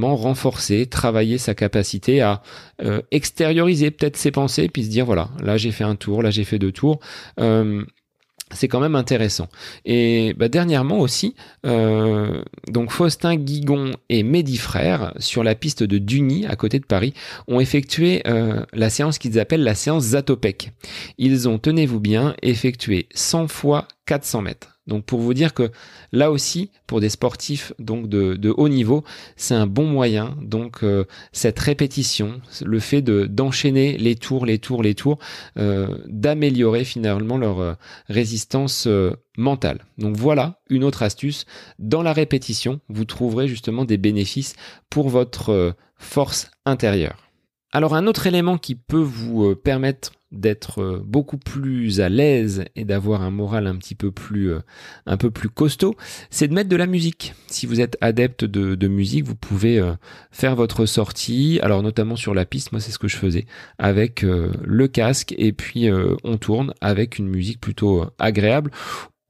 renforcer, 0.00 0.86
travailler 0.86 1.38
sa 1.38 1.54
capacité 1.54 2.20
à 2.20 2.42
extérioriser 3.10 3.90
peut-être 3.90 4.16
ses 4.16 4.30
pensées 4.30 4.68
puis 4.68 4.84
se 4.84 4.90
dire 4.90 5.06
voilà 5.06 5.28
Là, 5.42 5.56
j'ai 5.56 5.72
fait 5.72 5.84
un 5.84 5.96
tour, 5.96 6.22
là, 6.22 6.30
j'ai 6.30 6.44
fait 6.44 6.58
deux 6.58 6.72
tours. 6.72 7.00
Euh, 7.40 7.84
c'est 8.52 8.68
quand 8.68 8.80
même 8.80 8.94
intéressant. 8.94 9.48
Et 9.84 10.34
bah, 10.38 10.48
dernièrement 10.48 10.98
aussi, 11.00 11.34
euh, 11.66 12.42
donc 12.68 12.90
Faustin 12.90 13.36
Guigon 13.36 13.92
et 14.08 14.22
Mehdi 14.22 14.56
Frère, 14.56 15.12
sur 15.18 15.44
la 15.44 15.54
piste 15.54 15.82
de 15.82 15.98
Duny, 15.98 16.46
à 16.46 16.56
côté 16.56 16.78
de 16.78 16.86
Paris, 16.86 17.12
ont 17.46 17.60
effectué 17.60 18.22
euh, 18.26 18.64
la 18.72 18.90
séance 18.90 19.18
qu'ils 19.18 19.38
appellent 19.38 19.64
la 19.64 19.74
séance 19.74 20.04
Zatopek. 20.04 20.72
Ils 21.18 21.48
ont, 21.48 21.58
tenez-vous 21.58 22.00
bien, 22.00 22.34
effectué 22.42 23.08
100 23.14 23.48
fois 23.48 23.86
400 24.06 24.42
mètres. 24.42 24.77
Donc 24.88 25.04
pour 25.04 25.20
vous 25.20 25.34
dire 25.34 25.54
que 25.54 25.70
là 26.12 26.32
aussi, 26.32 26.70
pour 26.86 27.00
des 27.00 27.10
sportifs 27.10 27.72
donc 27.78 28.08
de, 28.08 28.52
haut 28.56 28.68
niveau, 28.68 29.04
c'est 29.36 29.54
un 29.54 29.66
bon 29.66 29.86
moyen. 29.86 30.36
Donc 30.42 30.82
euh, 30.82 31.04
cette 31.32 31.58
répétition, 31.58 32.40
le 32.64 32.80
fait 32.80 33.02
de 33.02 33.26
d'enchaîner 33.26 33.98
les 33.98 34.16
tours, 34.16 34.46
les 34.46 34.58
tours, 34.58 34.82
les 34.82 34.94
tours, 34.94 35.18
euh, 35.58 35.98
d'améliorer 36.06 36.84
finalement 36.84 37.36
leur 37.36 37.60
euh, 37.60 37.74
résistance 38.08 38.88
mentale. 39.36 39.84
Donc 39.98 40.16
voilà 40.16 40.60
une 40.70 40.84
autre 40.84 41.02
astuce. 41.02 41.44
Dans 41.78 42.02
la 42.02 42.14
répétition, 42.14 42.80
vous 42.88 43.04
trouverez 43.04 43.46
justement 43.46 43.84
des 43.84 43.98
bénéfices 43.98 44.56
pour 44.88 45.10
votre 45.10 45.74
force 45.96 46.50
intérieure. 46.64 47.28
Alors 47.72 47.94
un 47.94 48.06
autre 48.06 48.26
élément 48.26 48.56
qui 48.56 48.74
peut 48.74 48.96
vous 48.96 49.54
permettre 49.54 50.12
d'être 50.30 50.82
euh, 50.82 51.02
beaucoup 51.04 51.38
plus 51.38 52.00
à 52.00 52.08
l'aise 52.08 52.64
et 52.76 52.84
d'avoir 52.84 53.22
un 53.22 53.30
moral 53.30 53.66
un 53.66 53.76
petit 53.76 53.94
peu 53.94 54.10
plus 54.10 54.52
euh, 54.52 54.60
un 55.06 55.16
peu 55.16 55.30
plus 55.30 55.48
costaud, 55.48 55.96
c'est 56.30 56.48
de 56.48 56.54
mettre 56.54 56.68
de 56.68 56.76
la 56.76 56.86
musique. 56.86 57.34
Si 57.46 57.66
vous 57.66 57.80
êtes 57.80 57.96
adepte 58.00 58.44
de, 58.44 58.88
musique, 58.88 59.24
vous 59.24 59.34
pouvez 59.34 59.78
euh, 59.78 59.92
faire 60.30 60.54
votre 60.54 60.86
sortie. 60.86 61.58
Alors 61.62 61.82
notamment 61.82 62.16
sur 62.16 62.34
la 62.34 62.44
piste, 62.44 62.72
moi 62.72 62.80
c'est 62.80 62.90
ce 62.90 62.98
que 62.98 63.08
je 63.08 63.16
faisais 63.16 63.46
avec 63.78 64.22
le 64.22 64.88
casque 64.88 65.34
et 65.36 65.52
puis 65.52 65.88
on 66.24 66.36
tourne 66.36 66.72
avec 66.80 67.18
une 67.18 67.28
musique 67.28 67.60
plutôt 67.60 68.04
agréable 68.18 68.70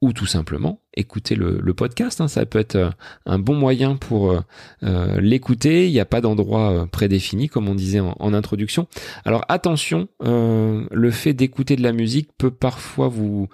ou 0.01 0.13
tout 0.13 0.25
simplement 0.25 0.81
écouter 0.95 1.35
le, 1.35 1.73
podcast. 1.73 2.19
Hein. 2.19 2.27
Ça 2.27 2.45
peut 2.45 2.59
être 2.59 2.75
euh, 2.75 2.89
un 3.25 3.39
bon 3.39 3.55
moyen 3.55 3.95
pour 3.95 4.31
euh, 4.31 4.41
euh, 4.83 5.19
l'écouter. 5.21 5.87
Il 5.87 5.91
n'y 5.91 5.99
a 5.99 6.05
pas 6.05 6.19
d'endroit 6.21 6.87
prédéfini, 6.91 7.47
comme 7.47 7.69
on 7.69 7.75
disait 7.75 7.99
en, 7.99 8.33
introduction. 8.33 8.87
Alors 9.25 9.43
attention, 9.49 10.07
le 10.21 11.11
fait 11.11 11.33
d'écouter 11.33 11.75
de 11.75 11.81
la 11.81 11.93
musique 11.93 12.29
peut 12.37 12.51
parfois 12.51 13.07
vous 13.07 13.49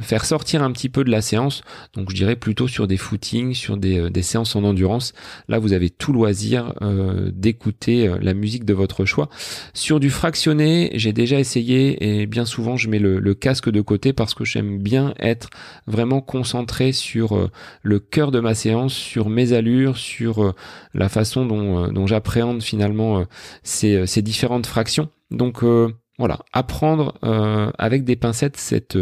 faire 0.00 0.24
sortir 0.24 0.62
un 0.62 0.70
petit 0.70 0.88
peu 0.88 1.02
de 1.02 1.10
la 1.10 1.20
séance. 1.20 1.62
Donc 1.94 2.10
je 2.10 2.14
dirais 2.14 2.36
plutôt 2.36 2.68
sur 2.68 2.86
des 2.86 2.96
footings, 2.96 3.54
sur 3.54 3.76
des, 3.76 4.22
séances 4.22 4.54
en 4.54 4.62
endurance. 4.62 5.14
Là, 5.48 5.58
vous 5.58 5.72
avez 5.72 5.90
tout 5.90 6.12
loisir 6.12 6.74
d'écouter 7.32 8.12
la 8.20 8.34
musique 8.34 8.64
de 8.64 8.72
votre 8.72 9.04
choix. 9.04 9.28
Sur 9.74 9.98
du 9.98 10.10
fractionné, 10.10 10.90
j'ai 10.94 11.12
déjà 11.12 11.40
essayé 11.40 12.20
et 12.20 12.26
bien 12.26 12.44
souvent 12.44 12.76
je 12.76 12.88
mets 12.88 13.00
le, 13.00 13.18
le 13.18 13.34
casque 13.34 13.68
de 13.68 13.80
côté 13.80 14.12
parce 14.12 14.34
que 14.34 14.44
j'aime 14.44 14.78
bien 14.78 15.14
être 15.18 15.50
vraiment 15.88 16.20
concentré 16.48 16.92
sur 16.92 17.36
euh, 17.36 17.50
le 17.82 17.98
cœur 17.98 18.30
de 18.30 18.40
ma 18.40 18.54
séance, 18.54 18.94
sur 18.94 19.28
mes 19.28 19.52
allures, 19.52 19.98
sur 19.98 20.42
euh, 20.42 20.54
la 20.94 21.10
façon 21.10 21.44
dont, 21.44 21.84
euh, 21.94 22.06
j'appréhende 22.06 22.62
finalement 22.62 23.24
ces, 23.62 24.06
ces, 24.06 24.22
différentes 24.22 24.64
fractions. 24.64 25.10
Donc 25.30 25.62
voilà, 26.18 26.38
apprendre 26.54 27.14
avec 27.76 28.04
des 28.04 28.16
pincettes 28.16 28.56
cet 28.56 28.96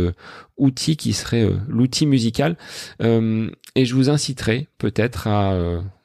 outil 0.56 0.96
qui 0.96 1.12
serait 1.12 1.48
l'outil 1.68 2.06
musical. 2.06 2.56
et 3.00 3.85
je 3.85 3.94
vous 3.94 4.11
inciterai 4.11 4.66
peut-être 4.78 5.28
à 5.28 5.56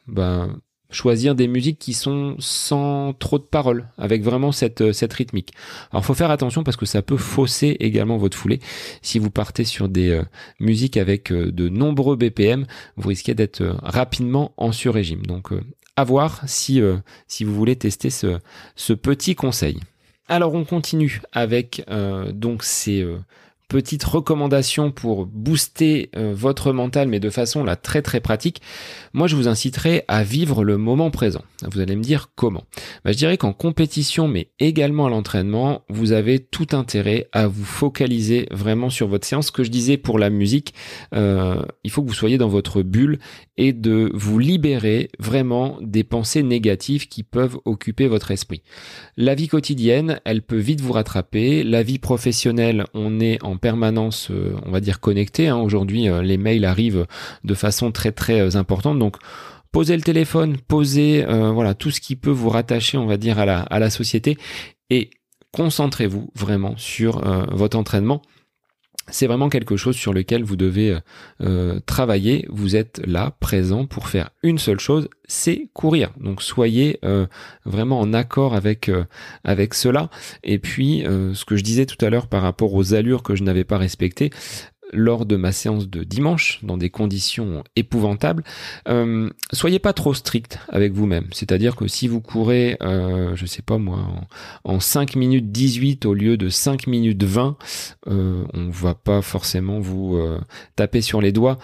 ben, 0.07 0.55
choisir 0.91 1.35
des 1.35 1.47
musiques 1.47 1.79
qui 1.79 1.93
sont 1.93 2.35
sans 2.39 3.13
trop 3.13 3.39
de 3.39 3.43
paroles, 3.43 3.87
avec 3.97 4.23
vraiment 4.23 4.51
cette, 4.51 4.81
euh, 4.81 4.93
cette 4.93 5.13
rythmique. 5.13 5.53
Alors 5.91 6.05
faut 6.05 6.13
faire 6.13 6.31
attention 6.31 6.63
parce 6.63 6.77
que 6.77 6.85
ça 6.85 7.01
peut 7.01 7.17
fausser 7.17 7.77
également 7.79 8.17
votre 8.17 8.37
foulée. 8.37 8.59
Si 9.01 9.17
vous 9.17 9.31
partez 9.31 9.63
sur 9.63 9.89
des 9.89 10.09
euh, 10.09 10.23
musiques 10.59 10.97
avec 10.97 11.31
euh, 11.31 11.51
de 11.51 11.69
nombreux 11.69 12.15
BPM, 12.15 12.65
vous 12.97 13.09
risquez 13.09 13.33
d'être 13.33 13.63
rapidement 13.81 14.53
en 14.57 14.71
sur-régime. 14.71 15.25
Donc 15.25 15.49
à 15.95 16.03
voir 16.03 16.41
si, 16.47 16.81
si 17.27 17.43
vous 17.43 17.53
voulez 17.53 17.75
tester 17.75 18.09
ce, 18.09 18.39
ce 18.75 18.93
petit 18.93 19.35
conseil. 19.35 19.79
Alors 20.27 20.53
on 20.53 20.63
continue 20.63 21.21
avec 21.33 21.85
donc 22.33 22.63
ces 22.63 23.05
petite 23.71 24.03
recommandation 24.03 24.91
pour 24.91 25.25
booster 25.25 26.09
euh, 26.17 26.33
votre 26.35 26.73
mental, 26.73 27.07
mais 27.07 27.21
de 27.21 27.29
façon 27.29 27.63
là 27.63 27.77
très 27.77 28.01
très 28.01 28.19
pratique, 28.19 28.61
moi 29.13 29.27
je 29.27 29.37
vous 29.37 29.47
inciterai 29.47 30.03
à 30.09 30.23
vivre 30.23 30.65
le 30.65 30.75
moment 30.75 31.09
présent. 31.09 31.41
Vous 31.71 31.79
allez 31.79 31.95
me 31.95 32.03
dire 32.03 32.31
comment 32.35 32.65
bah, 33.05 33.13
Je 33.13 33.17
dirais 33.17 33.37
qu'en 33.37 33.53
compétition, 33.53 34.27
mais 34.27 34.49
également 34.59 35.05
à 35.05 35.09
l'entraînement, 35.09 35.83
vous 35.87 36.11
avez 36.11 36.39
tout 36.39 36.67
intérêt 36.73 37.29
à 37.31 37.47
vous 37.47 37.63
focaliser 37.63 38.45
vraiment 38.51 38.89
sur 38.89 39.07
votre 39.07 39.25
séance. 39.25 39.47
Ce 39.47 39.51
que 39.53 39.63
je 39.63 39.71
disais 39.71 39.95
pour 39.95 40.19
la 40.19 40.29
musique, 40.29 40.73
euh, 41.15 41.61
il 41.85 41.91
faut 41.91 42.01
que 42.01 42.09
vous 42.09 42.13
soyez 42.13 42.37
dans 42.37 42.49
votre 42.49 42.81
bulle 42.81 43.19
et 43.55 43.71
de 43.71 44.11
vous 44.13 44.37
libérer 44.37 45.11
vraiment 45.17 45.77
des 45.79 46.03
pensées 46.03 46.43
négatives 46.43 47.07
qui 47.07 47.23
peuvent 47.23 47.57
occuper 47.63 48.07
votre 48.07 48.31
esprit. 48.31 48.63
La 49.15 49.33
vie 49.33 49.47
quotidienne, 49.47 50.19
elle 50.25 50.41
peut 50.41 50.57
vite 50.57 50.81
vous 50.81 50.91
rattraper. 50.91 51.63
La 51.63 51.83
vie 51.83 51.99
professionnelle, 51.99 52.85
on 52.93 53.21
est 53.21 53.41
en 53.43 53.55
permanence, 53.61 54.29
euh, 54.31 54.55
on 54.65 54.71
va 54.71 54.81
dire, 54.81 54.99
connecté. 54.99 55.47
Hein. 55.47 55.57
Aujourd'hui, 55.57 56.09
euh, 56.09 56.21
les 56.21 56.37
mails 56.37 56.65
arrivent 56.65 57.05
de 57.43 57.53
façon 57.53 57.91
très 57.91 58.11
très 58.11 58.41
euh, 58.41 58.57
importante. 58.57 58.99
Donc, 58.99 59.15
posez 59.71 59.95
le 59.95 60.01
téléphone, 60.01 60.57
posez 60.57 61.23
voilà 61.25 61.73
tout 61.73 61.91
ce 61.91 62.01
qui 62.01 62.17
peut 62.17 62.29
vous 62.29 62.49
rattacher, 62.49 62.97
on 62.97 63.05
va 63.05 63.15
dire, 63.15 63.39
à 63.39 63.79
la 63.79 63.89
société 63.89 64.37
et 64.89 65.11
concentrez-vous 65.53 66.29
vraiment 66.35 66.73
sur 66.75 67.21
votre 67.55 67.77
entraînement 67.77 68.21
c'est 69.09 69.27
vraiment 69.27 69.49
quelque 69.49 69.77
chose 69.77 69.95
sur 69.95 70.13
lequel 70.13 70.43
vous 70.43 70.55
devez 70.55 70.97
travailler. 71.85 72.45
Vous 72.49 72.75
êtes 72.75 73.01
là, 73.05 73.35
présent, 73.39 73.85
pour 73.85 74.07
faire 74.07 74.29
une 74.43 74.57
seule 74.59 74.79
chose, 74.79 75.09
c'est 75.27 75.69
courir. 75.73 76.11
Donc 76.17 76.41
soyez 76.41 76.99
vraiment 77.65 77.99
en 77.99 78.13
accord 78.13 78.55
avec 78.55 78.89
avec 79.43 79.73
cela. 79.73 80.09
Et 80.43 80.59
puis, 80.59 81.03
ce 81.05 81.45
que 81.45 81.55
je 81.57 81.63
disais 81.63 81.85
tout 81.85 82.03
à 82.05 82.09
l'heure 82.09 82.27
par 82.27 82.41
rapport 82.41 82.73
aux 82.73 82.93
allures 82.93 83.23
que 83.23 83.35
je 83.35 83.43
n'avais 83.43 83.63
pas 83.63 83.77
respectées, 83.77 84.29
lors 84.91 85.25
de 85.25 85.35
ma 85.35 85.51
séance 85.51 85.89
de 85.89 86.03
dimanche 86.03 86.59
dans 86.63 86.77
des 86.77 86.89
conditions 86.89 87.63
épouvantables, 87.75 88.43
euh, 88.87 89.29
soyez 89.51 89.79
pas 89.79 89.93
trop 89.93 90.13
strict 90.13 90.59
avec 90.69 90.93
vous-même. 90.93 91.27
C'est-à-dire 91.31 91.75
que 91.75 91.87
si 91.87 92.07
vous 92.07 92.21
courez, 92.21 92.77
euh, 92.81 93.35
je 93.35 93.45
sais 93.45 93.61
pas 93.61 93.77
moi, 93.77 93.99
en, 94.63 94.79
5 94.79 95.15
minutes 95.15 95.51
18 95.51 96.05
au 96.05 96.13
lieu 96.13 96.37
de 96.37 96.49
5 96.49 96.87
minutes 96.87 97.23
20, 97.23 97.57
euh, 98.07 98.43
on 98.53 98.69
va 98.69 98.93
pas 98.93 99.21
forcément 99.21 99.79
vous 99.79 100.17
euh, 100.17 100.39
taper 100.75 101.01
sur 101.01 101.21
les 101.21 101.31
doigts. 101.31 101.57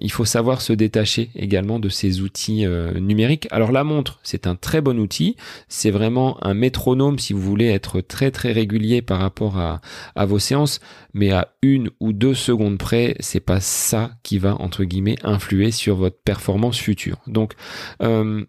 Il 0.00 0.10
faut 0.10 0.24
savoir 0.24 0.60
se 0.60 0.72
détacher 0.72 1.30
également 1.34 1.78
de 1.78 1.88
ces 1.88 2.20
outils 2.20 2.66
numériques. 3.00 3.48
Alors 3.50 3.72
la 3.72 3.84
montre, 3.84 4.18
c'est 4.22 4.46
un 4.46 4.54
très 4.54 4.80
bon 4.80 4.98
outil. 4.98 5.36
C'est 5.68 5.90
vraiment 5.90 6.42
un 6.44 6.54
métronome 6.54 7.18
si 7.18 7.32
vous 7.32 7.40
voulez 7.40 7.66
être 7.66 8.00
très 8.00 8.30
très 8.30 8.52
régulier 8.52 9.02
par 9.02 9.18
rapport 9.20 9.58
à, 9.58 9.80
à 10.14 10.26
vos 10.26 10.38
séances, 10.38 10.80
mais 11.14 11.30
à 11.30 11.48
une 11.62 11.90
ou 12.00 12.12
deux 12.12 12.34
secondes 12.34 12.51
secondes 12.52 12.78
près, 12.78 13.16
c'est 13.20 13.40
pas 13.40 13.60
ça 13.60 14.12
qui 14.22 14.38
va 14.38 14.54
entre 14.60 14.84
guillemets 14.84 15.16
influer 15.22 15.70
sur 15.70 15.96
votre 15.96 16.20
performance 16.22 16.78
future. 16.78 17.18
Donc, 17.26 17.54
euh, 18.02 18.44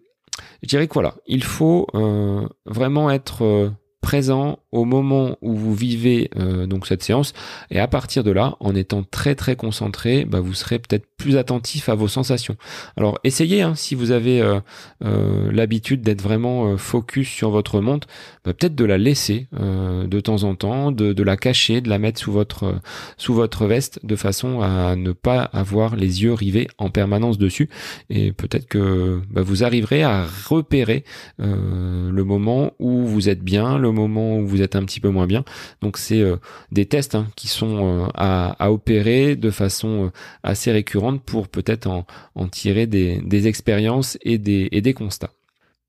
je 0.62 0.68
dirais 0.68 0.88
que 0.88 0.94
voilà, 0.94 1.16
il 1.28 1.44
faut 1.44 1.88
euh, 1.94 2.48
vraiment 2.66 3.10
être 3.12 3.44
euh, 3.44 3.70
présent 4.04 4.60
au 4.72 4.86
moment 4.86 5.38
où 5.42 5.56
vous 5.56 5.74
vivez 5.74 6.30
euh, 6.36 6.68
donc 6.68 6.86
cette 6.86 7.02
séance. 7.02 7.34
Et 7.72 7.80
à 7.80 7.88
partir 7.88 8.24
de 8.24 8.32
là 8.32 8.56
en 8.60 8.76
étant 8.76 9.02
très 9.02 9.34
très 9.34 9.56
concentré 9.56 10.26
bah, 10.26 10.42
vous 10.42 10.54
serez 10.54 10.78
peut-être 10.78 11.06
plus 11.18 11.38
attentif 11.38 11.89
à 11.89 11.96
vos 11.96 12.10
sensations. 12.10 12.58
Alors 12.98 13.18
essayez 13.24 13.62
hein, 13.62 13.76
si 13.76 13.96
vous 13.96 14.12
avez 14.12 14.42
euh, 14.42 14.60
euh, 15.06 15.50
l'habitude 15.52 16.02
d'être 16.02 16.22
vraiment 16.22 16.78
focus 16.78 17.30
sur 17.30 17.50
votre 17.50 17.80
montre 17.80 18.08
bah, 18.44 18.54
peut-être 18.54 18.76
de 18.76 18.84
la 18.84 18.98
laisser 18.98 19.48
de 19.54 20.20
temps 20.20 20.44
en 20.44 20.56
temps 20.56 20.92
de, 20.92 21.13
de, 21.13 21.24
la 21.24 21.38
cacher 21.38 21.80
de 21.80 21.89
la 21.89 21.98
mettre 21.98 22.20
sous 22.20 22.34
votre 22.34 22.76
sous 23.18 23.34
votre 23.34 23.66
veste 23.66 24.02
de 24.04 24.16
façon 24.18 24.62
à 24.62 24.98
ne 24.98 25.13
pas 25.13 25.44
avoir 25.44 25.96
les 25.96 26.24
yeux 26.24 26.34
rivés 26.34 26.68
en 26.78 26.89
permanence 26.89 27.38
dessus. 27.38 27.70
Et 28.10 28.34
peut-être 28.34 28.68
que 28.68 29.22
bah, 29.30 29.42
vous 29.42 29.63
arriverez 29.63 30.04
à 30.04 30.26
repérer 30.50 31.06
le 31.39 32.24
moment 32.24 32.74
où 32.80 33.06
vous 33.06 33.30
êtes 33.30 33.42
bien 33.42 33.78
moment 33.93 34.38
où 34.38 34.45
vous 34.45 34.62
êtes 34.62 34.75
un 34.75 34.84
petit 34.84 34.99
peu 34.99 35.10
moins 35.10 35.27
bien. 35.27 35.43
Donc 35.82 35.97
c'est 35.97 36.21
euh, 36.21 36.38
des 36.71 36.86
tests 36.86 37.15
hein, 37.15 37.27
qui 37.36 37.47
sont 37.47 38.03
euh, 38.03 38.08
à, 38.15 38.71
opérer 38.71 39.36
de 39.36 39.49
façon 39.49 40.06
euh, 40.06 40.10
assez 40.43 40.71
récurrente 40.71 41.21
pour 41.23 41.47
peut-être 41.47 41.88
en, 41.88 42.47
tirer 42.47 42.88
des, 42.88 43.47
expériences 43.47 44.17
et 44.21 44.38
des, 44.38 44.69
et 44.71 44.82
des 44.82 44.93
constats. 44.93 45.32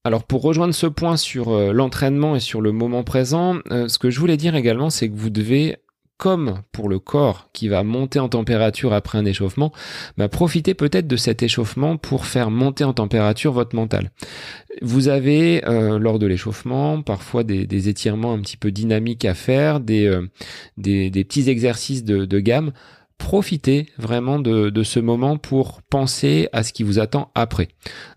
Alors 0.04 0.24
pour 0.24 0.42
rejoindre 0.42 0.74
ce 0.74 0.86
point 0.86 1.16
sur 1.16 1.50
l'entraînement 1.72 2.36
et 2.36 2.40
sur 2.40 2.60
le 2.60 2.72
moment 2.72 3.04
présent, 3.04 3.56
ce 3.70 3.98
que 3.98 4.10
je 4.10 4.20
voulais 4.20 4.36
dire 4.36 4.54
également, 4.54 4.90
c'est 4.90 5.08
que 5.08 5.14
vous 5.14 5.30
devez 5.30 5.76
comme 6.16 6.62
pour 6.72 6.88
le 6.88 6.98
corps 6.98 7.48
qui 7.52 7.68
va 7.68 7.82
monter 7.82 8.18
en 8.18 8.28
température 8.28 8.92
après 8.92 9.18
un 9.18 9.24
échauffement, 9.24 9.72
bah 10.16 10.28
profitez 10.28 10.74
peut-être 10.74 11.06
de 11.06 11.16
cet 11.16 11.42
échauffement 11.42 11.96
pour 11.96 12.26
faire 12.26 12.50
monter 12.50 12.84
en 12.84 12.92
température 12.92 13.52
votre 13.52 13.74
mental. 13.74 14.10
Vous 14.82 15.08
avez 15.08 15.64
euh, 15.66 15.98
lors 15.98 16.18
de 16.18 16.26
l'échauffement 16.26 17.02
parfois 17.02 17.44
des, 17.44 17.88
étirements 17.88 18.32
un 18.32 18.40
petit 18.40 18.56
peu 18.56 18.70
dynamiques 18.70 19.24
à 19.24 19.34
faire, 19.34 19.80
des, 19.80 20.06
euh, 20.06 20.28
petits 20.76 21.50
exercices 21.50 22.04
de 22.04 22.38
gamme 22.40 22.72
profitez 23.18 23.88
vraiment 23.96 24.38
de, 24.38 24.82
ce 24.82 25.00
moment 25.00 25.38
pour 25.38 25.82
penser 25.82 26.48
à 26.52 26.62
ce 26.62 26.72
qui 26.72 26.82
vous 26.82 26.98
attend 26.98 27.30
après. 27.34 27.68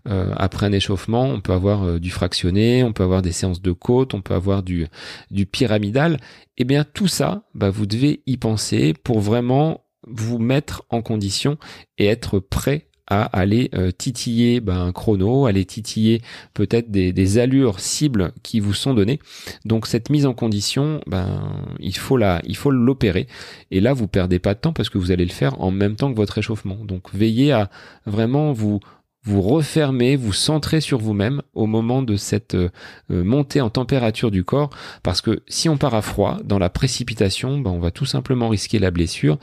Euh, 0.08 0.32
après 0.36 0.66
un 0.66 0.72
échauffement, 0.72 1.24
on 1.24 1.40
peut 1.40 1.52
avoir 1.52 1.84
euh, 1.84 1.98
du 1.98 2.10
fractionné, 2.10 2.82
on 2.82 2.92
peut 2.92 3.04
avoir 3.04 3.22
des 3.22 3.32
séances 3.32 3.62
de 3.62 3.72
côte, 3.72 4.14
on 4.14 4.20
peut 4.20 4.34
avoir 4.34 4.62
du, 4.62 4.86
du 5.30 5.46
pyramidal. 5.46 6.18
Eh 6.56 6.64
bien, 6.64 6.84
tout 6.84 7.08
ça, 7.08 7.44
bah, 7.54 7.70
vous 7.70 7.86
devez 7.86 8.22
y 8.26 8.36
penser 8.36 8.92
pour 8.92 9.20
vraiment 9.20 9.84
vous 10.06 10.38
mettre 10.38 10.84
en 10.90 11.02
condition 11.02 11.58
et 11.98 12.06
être 12.06 12.38
prêt 12.38 12.87
à 13.08 13.24
aller 13.24 13.70
euh, 13.74 13.90
titiller 13.90 14.60
ben, 14.60 14.78
un 14.78 14.92
chrono, 14.92 15.46
aller 15.46 15.64
titiller 15.64 16.22
peut-être 16.54 16.90
des, 16.90 17.38
allures 17.38 17.80
cibles 17.80 18.32
qui 18.42 18.60
vous 18.60 18.74
sont 18.74 18.94
données. 18.94 19.18
Donc 19.64 19.86
cette 19.86 20.10
mise 20.10 20.26
en 20.26 20.34
condition, 20.34 21.00
ben 21.06 21.52
il 21.78 21.96
faut 21.96 22.16
la, 22.16 22.40
il 22.44 22.56
faut 22.56 22.70
l'opérer. 22.70 23.26
Et 23.70 23.80
là 23.80 23.92
vous 23.92 24.08
perdez 24.08 24.38
pas 24.38 24.54
de 24.54 24.60
temps 24.60 24.72
parce 24.72 24.88
que 24.88 24.98
vous 24.98 25.10
allez 25.10 25.24
le 25.24 25.32
faire 25.32 25.60
en 25.60 25.70
même 25.70 25.96
temps 25.96 26.10
que 26.10 26.16
votre 26.16 26.38
échauffement. 26.38 26.76
Donc 26.84 27.12
veillez 27.14 27.52
à 27.52 27.70
vraiment 28.06 28.52
vous 28.52 28.80
vous 29.24 29.42
refermer, 29.42 30.16
vous 30.16 30.32
centrer 30.32 30.80
sur 30.80 30.98
vous-même 30.98 31.42
au 31.52 31.66
moment 31.66 32.02
de 32.02 32.16
cette 32.16 32.54
euh, 32.54 32.70
montée 33.10 33.60
en 33.60 33.68
température 33.68 34.30
du 34.30 34.42
corps, 34.42 34.70
parce 35.02 35.20
que 35.20 35.42
si 35.48 35.68
on 35.68 35.76
part 35.76 35.94
à 35.94 36.02
froid, 36.02 36.38
dans 36.44 36.58
la 36.58 36.70
précipitation, 36.70 37.58
ben 37.58 37.70
on 37.70 37.78
va 37.78 37.90
tout 37.90 38.06
simplement 38.06 38.48
risquer 38.48 38.78
la 38.78 38.90
blessure 38.90 39.38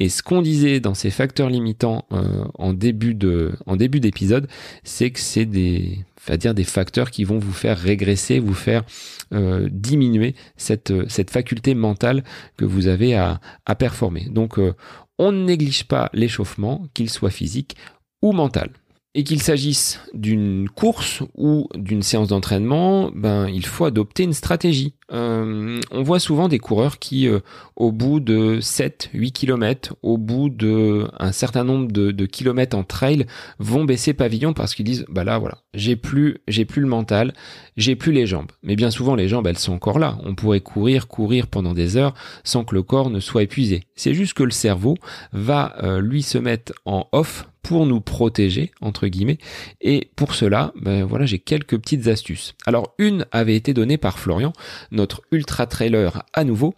et 0.00 0.08
ce 0.08 0.22
qu'on 0.22 0.42
disait 0.42 0.80
dans 0.80 0.94
ces 0.94 1.10
facteurs 1.10 1.48
limitants 1.48 2.04
euh, 2.12 2.44
en 2.54 2.72
début 2.72 3.14
de, 3.14 3.52
en 3.66 3.76
début 3.76 4.00
d'épisode, 4.00 4.48
c'est 4.82 5.10
que 5.10 5.20
c'est 5.20 5.46
des, 5.46 6.04
dire 6.36 6.54
des 6.54 6.64
facteurs 6.64 7.10
qui 7.10 7.22
vont 7.22 7.38
vous 7.38 7.52
faire 7.52 7.78
régresser, 7.78 8.40
vous 8.40 8.54
faire 8.54 8.82
euh, 9.32 9.68
diminuer 9.70 10.34
cette, 10.56 10.92
cette 11.08 11.30
faculté 11.30 11.74
mentale 11.74 12.24
que 12.56 12.64
vous 12.64 12.88
avez 12.88 13.14
à, 13.14 13.40
à 13.66 13.76
performer. 13.76 14.26
Donc, 14.30 14.58
euh, 14.58 14.74
on 15.18 15.30
ne 15.30 15.44
néglige 15.44 15.84
pas 15.84 16.10
l'échauffement, 16.12 16.86
qu'il 16.92 17.08
soit 17.08 17.30
physique 17.30 17.76
ou 18.20 18.32
mental. 18.32 18.70
Et 19.16 19.22
qu'il 19.22 19.40
s'agisse 19.40 20.00
d'une 20.12 20.68
course 20.68 21.22
ou 21.36 21.68
d'une 21.76 22.02
séance 22.02 22.28
d'entraînement, 22.28 23.12
ben 23.14 23.46
il 23.46 23.64
faut 23.64 23.84
adopter 23.84 24.24
une 24.24 24.32
stratégie. 24.32 24.96
Euh, 25.12 25.80
on 25.90 26.02
voit 26.02 26.18
souvent 26.18 26.48
des 26.48 26.58
coureurs 26.58 26.98
qui, 26.98 27.28
euh, 27.28 27.40
au 27.76 27.92
bout 27.92 28.20
de 28.20 28.58
7-8 28.60 29.32
km, 29.32 29.96
au 30.02 30.16
bout 30.16 30.48
de 30.48 31.06
un 31.18 31.32
certain 31.32 31.64
nombre 31.64 31.92
de, 31.92 32.26
kilomètres 32.26 32.76
en 32.76 32.84
trail, 32.84 33.26
vont 33.58 33.84
baisser 33.84 34.14
pavillon 34.14 34.54
parce 34.54 34.74
qu'ils 34.74 34.86
disent 34.86 35.04
bah 35.08 35.24
là 35.24 35.38
voilà, 35.38 35.58
j'ai 35.74 35.96
plus 35.96 36.38
j'ai 36.48 36.64
plus 36.64 36.80
le 36.80 36.88
mental, 36.88 37.34
j'ai 37.76 37.96
plus 37.96 38.12
les 38.12 38.26
jambes. 38.26 38.50
Mais 38.62 38.76
bien 38.76 38.90
souvent 38.90 39.14
les 39.14 39.28
jambes 39.28 39.46
elles 39.46 39.58
sont 39.58 39.74
encore 39.74 39.98
là. 39.98 40.18
On 40.24 40.34
pourrait 40.34 40.60
courir 40.60 41.06
courir 41.06 41.46
pendant 41.48 41.74
des 41.74 41.96
heures 41.96 42.14
sans 42.42 42.64
que 42.64 42.74
le 42.74 42.82
corps 42.82 43.10
ne 43.10 43.20
soit 43.20 43.42
épuisé. 43.42 43.84
C'est 43.94 44.14
juste 44.14 44.34
que 44.34 44.42
le 44.42 44.50
cerveau 44.50 44.96
va 45.32 45.74
euh, 45.82 46.00
lui 46.00 46.22
se 46.22 46.38
mettre 46.38 46.72
en 46.86 47.08
off 47.12 47.46
pour 47.64 47.86
nous 47.86 48.00
protéger 48.00 48.70
entre 48.80 49.08
guillemets 49.08 49.38
et 49.80 50.10
pour 50.16 50.34
cela 50.34 50.72
ben 50.80 51.02
voilà 51.04 51.24
j'ai 51.24 51.38
quelques 51.38 51.78
petites 51.80 52.06
astuces 52.06 52.54
alors 52.66 52.94
une 52.98 53.26
avait 53.32 53.56
été 53.56 53.72
donnée 53.72 53.96
par 53.96 54.18
Florian 54.18 54.52
notre 54.94 55.22
ultra 55.30 55.66
trailer 55.66 56.24
à 56.32 56.44
nouveau 56.44 56.74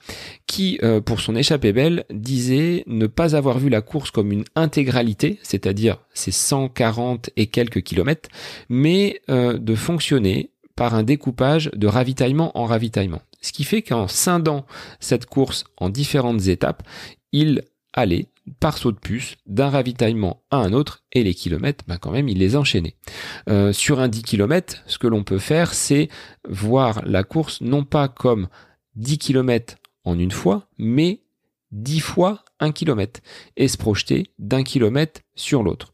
qui 0.47 0.79
euh, 0.83 1.01
pour 1.01 1.21
son 1.21 1.37
échappée 1.37 1.73
belle 1.73 2.05
disait 2.11 2.83
ne 2.87 3.07
pas 3.07 3.37
avoir 3.37 3.59
vu 3.59 3.69
la 3.69 3.83
course 3.83 4.11
comme 4.11 4.33
une 4.33 4.45
intégralité 4.55 5.39
c'est-à-dire 5.43 5.99
ces 6.15 6.33
140 6.33 7.31
et 7.37 7.47
quelques 7.47 7.83
kilomètres 7.83 8.29
mais 8.69 9.21
euh, 9.31 9.59
de 9.59 9.75
fonctionner 9.75 10.51
par 10.75 10.95
un 10.95 11.03
découpage 11.03 11.71
de 11.75 11.87
ravitaillement 11.87 12.57
en 12.59 12.67
ravitaillement. 12.67 13.23
Ce 13.41 13.53
qui 13.53 13.65
fait 13.65 13.83
qu'en 13.83 14.09
scindant 14.09 14.67
cette 15.01 15.27
course 15.27 15.65
en 15.77 15.89
différentes 15.89 16.49
étapes 16.49 16.83
il 17.33 17.63
allait 17.93 18.27
par 18.61 18.79
saut 18.79 18.93
de 18.93 18.99
puce 18.99 19.37
d'un 19.47 19.69
ravitaillement 19.69 20.43
à 20.51 20.59
un 20.59 20.73
autre 20.73 21.05
et 21.13 21.23
les 21.23 21.35
kilomètres, 21.35 21.85
ben 21.87 21.99
quand 21.99 22.11
même, 22.11 22.29
il 22.29 22.39
les 22.39 22.57
enchaînait. 22.57 22.97
Euh, 23.49 23.73
sur 23.73 24.01
un 24.01 24.09
10 24.09 24.23
km, 24.23 24.83
ce 24.87 24.99
que 24.99 25.07
l'on 25.07 25.25
peut 25.25 25.39
faire, 25.39 25.75
c'est 25.75 26.09
voir 26.49 27.03
la 27.05 27.25
course 27.25 27.61
non 27.61 27.85
pas 27.85 28.09
comme 28.09 28.49
10 28.95 29.19
km 29.19 29.77
en 30.05 30.19
une 30.19 30.31
fois, 30.31 30.69
mais 30.79 31.21
dix 31.73 32.01
fois 32.01 32.45
un 32.61 32.73
kilomètre 32.73 33.21
et 33.57 33.69
se 33.69 33.77
projeter 33.77 34.31
d'un 34.39 34.63
kilomètre 34.63 35.21
sur 35.35 35.63
l'autre. 35.63 35.93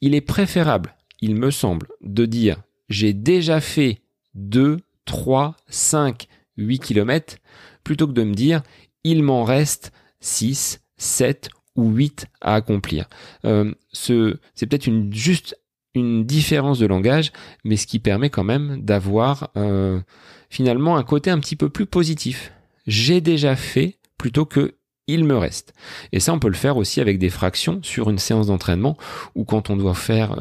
Il 0.00 0.14
est 0.14 0.20
préférable, 0.20 0.96
il 1.20 1.36
me 1.36 1.50
semble, 1.50 1.88
de 2.00 2.26
dire 2.26 2.56
j'ai 2.88 3.12
déjà 3.12 3.60
fait 3.60 4.02
2, 4.34 4.78
3, 5.04 5.56
5, 5.68 6.26
8 6.56 6.78
kilomètres 6.80 7.36
plutôt 7.84 8.06
que 8.06 8.12
de 8.12 8.24
me 8.24 8.34
dire 8.34 8.62
il 9.04 9.22
m'en 9.22 9.44
reste 9.44 9.92
6, 10.20 10.80
7 10.96 11.50
ou 11.80 11.90
8 11.90 12.26
à 12.40 12.54
accomplir. 12.54 13.08
Euh, 13.44 13.72
c'est 13.92 14.66
peut-être 14.66 14.86
une, 14.86 15.12
juste 15.12 15.58
une 15.94 16.24
différence 16.24 16.78
de 16.78 16.86
langage, 16.86 17.32
mais 17.64 17.76
ce 17.76 17.86
qui 17.86 17.98
permet 17.98 18.30
quand 18.30 18.44
même 18.44 18.80
d'avoir 18.82 19.50
euh, 19.56 20.00
finalement 20.48 20.96
un 20.96 21.02
côté 21.02 21.30
un 21.30 21.38
petit 21.40 21.56
peu 21.56 21.68
plus 21.68 21.86
positif. 21.86 22.52
J'ai 22.86 23.20
déjà 23.20 23.56
fait 23.56 23.98
plutôt 24.16 24.44
que 24.44 24.74
il 25.06 25.24
me 25.24 25.36
reste. 25.36 25.74
Et 26.12 26.20
ça, 26.20 26.32
on 26.32 26.38
peut 26.38 26.48
le 26.48 26.54
faire 26.54 26.76
aussi 26.76 27.00
avec 27.00 27.18
des 27.18 27.30
fractions 27.30 27.80
sur 27.82 28.10
une 28.10 28.18
séance 28.18 28.46
d'entraînement 28.46 28.96
ou 29.34 29.44
quand 29.44 29.68
on 29.68 29.76
doit 29.76 29.94
faire 29.94 30.36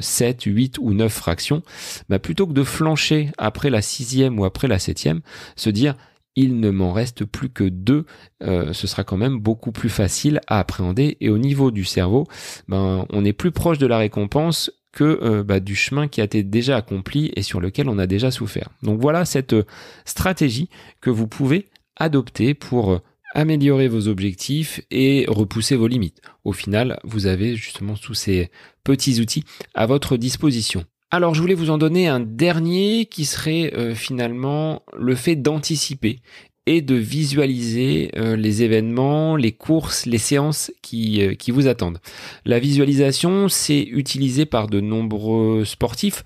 7, 0.00 0.46
euh, 0.46 0.50
8 0.50 0.78
ou 0.80 0.94
9 0.94 1.12
fractions, 1.12 1.62
bah 2.08 2.20
plutôt 2.20 2.46
que 2.46 2.52
de 2.52 2.62
flancher 2.62 3.30
après 3.36 3.68
la 3.68 3.82
sixième 3.82 4.38
ou 4.38 4.44
après 4.44 4.68
la 4.68 4.78
septième, 4.78 5.22
se 5.56 5.70
dire 5.70 5.96
il 6.36 6.60
ne 6.60 6.70
m'en 6.70 6.92
reste 6.92 7.24
plus 7.24 7.48
que 7.48 7.64
deux, 7.64 8.06
euh, 8.42 8.72
ce 8.72 8.86
sera 8.86 9.04
quand 9.04 9.16
même 9.16 9.38
beaucoup 9.38 9.72
plus 9.72 9.88
facile 9.88 10.40
à 10.46 10.58
appréhender. 10.58 11.16
Et 11.20 11.28
au 11.28 11.38
niveau 11.38 11.70
du 11.70 11.84
cerveau, 11.84 12.26
ben, 12.68 13.06
on 13.10 13.24
est 13.24 13.32
plus 13.32 13.50
proche 13.50 13.78
de 13.78 13.86
la 13.86 13.98
récompense 13.98 14.70
que 14.92 15.20
euh, 15.22 15.42
bah, 15.42 15.60
du 15.60 15.74
chemin 15.74 16.08
qui 16.08 16.20
a 16.20 16.24
été 16.24 16.42
déjà 16.42 16.76
accompli 16.76 17.32
et 17.36 17.42
sur 17.42 17.60
lequel 17.60 17.88
on 17.88 17.98
a 17.98 18.06
déjà 18.06 18.30
souffert. 18.30 18.68
Donc 18.82 19.00
voilà 19.00 19.24
cette 19.24 19.54
euh, 19.54 19.64
stratégie 20.04 20.68
que 21.00 21.10
vous 21.10 21.26
pouvez 21.26 21.66
adopter 21.96 22.54
pour 22.54 23.00
améliorer 23.34 23.88
vos 23.88 24.08
objectifs 24.08 24.80
et 24.90 25.24
repousser 25.28 25.76
vos 25.76 25.86
limites. 25.86 26.20
Au 26.44 26.52
final, 26.52 26.98
vous 27.04 27.26
avez 27.26 27.56
justement 27.56 27.94
tous 27.94 28.14
ces 28.14 28.50
petits 28.84 29.20
outils 29.20 29.44
à 29.74 29.86
votre 29.86 30.16
disposition. 30.16 30.84
Alors 31.14 31.34
je 31.34 31.42
voulais 31.42 31.52
vous 31.52 31.68
en 31.68 31.76
donner 31.76 32.08
un 32.08 32.20
dernier 32.20 33.04
qui 33.04 33.26
serait 33.26 33.74
euh, 33.74 33.94
finalement 33.94 34.82
le 34.96 35.14
fait 35.14 35.36
d'anticiper 35.36 36.20
et 36.64 36.80
de 36.80 36.94
visualiser 36.94 38.12
euh, 38.16 38.34
les 38.34 38.62
événements, 38.62 39.36
les 39.36 39.52
courses, 39.52 40.06
les 40.06 40.16
séances 40.16 40.72
qui, 40.80 41.22
euh, 41.22 41.34
qui 41.34 41.50
vous 41.50 41.66
attendent. 41.66 41.98
La 42.46 42.58
visualisation, 42.58 43.50
c'est 43.50 43.82
utilisé 43.82 44.46
par 44.46 44.68
de 44.68 44.80
nombreux 44.80 45.66
sportifs. 45.66 46.24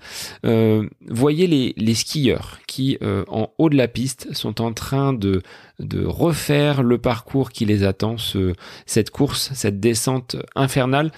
voyez 1.05 1.47
les, 1.47 1.73
les, 1.75 1.93
skieurs 1.93 2.59
qui, 2.65 2.97
en 3.01 3.49
haut 3.57 3.69
de 3.69 3.75
la 3.75 3.89
piste, 3.89 4.33
sont 4.33 4.61
en 4.61 4.71
train 4.71 5.11
de, 5.11 5.41
de 5.79 6.05
refaire 6.05 6.81
le 6.81 6.97
parcours 6.97 7.51
qui 7.51 7.65
les 7.65 7.83
attend, 7.83 8.17
ce, 8.17 8.53
cette 8.85 9.11
course, 9.11 9.51
cette 9.53 9.79
descente 9.79 10.35
infernale. 10.55 11.11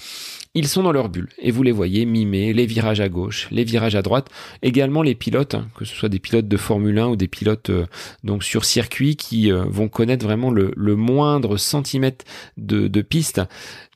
Ils 0.56 0.68
sont 0.68 0.82
dans 0.82 0.92
leur 0.92 1.10
bulle. 1.10 1.30
Et 1.38 1.52
vous 1.52 1.62
les 1.62 1.72
voyez 1.72 2.06
mimer 2.06 2.54
les 2.54 2.66
virages 2.66 3.00
à 3.00 3.08
gauche, 3.08 3.48
les 3.52 3.64
virages 3.64 3.96
à 3.96 4.02
droite, 4.02 4.30
également 4.64 5.04
les 5.04 5.14
pilotes, 5.14 5.54
hein, 5.54 5.68
que 5.76 5.86
ce 5.86 5.96
soit 5.96 6.10
des 6.10 6.20
pilotes 6.20 6.48
de 6.48 6.58
Formule 6.58 6.98
1 6.98 7.08
ou 7.08 7.16
des 7.16 7.28
pilotes 7.28 7.70
euh, 7.70 7.86
donc 8.24 8.44
sur 8.44 8.66
circuit 8.66 9.16
qui 9.16 9.52
euh, 9.52 9.64
vont 9.68 9.88
connaître 9.88 10.26
vraiment 10.26 10.50
le, 10.50 10.74
moindre 10.96 11.58
centimètre 11.58 12.26
de 12.58 13.02
piste 13.02 13.42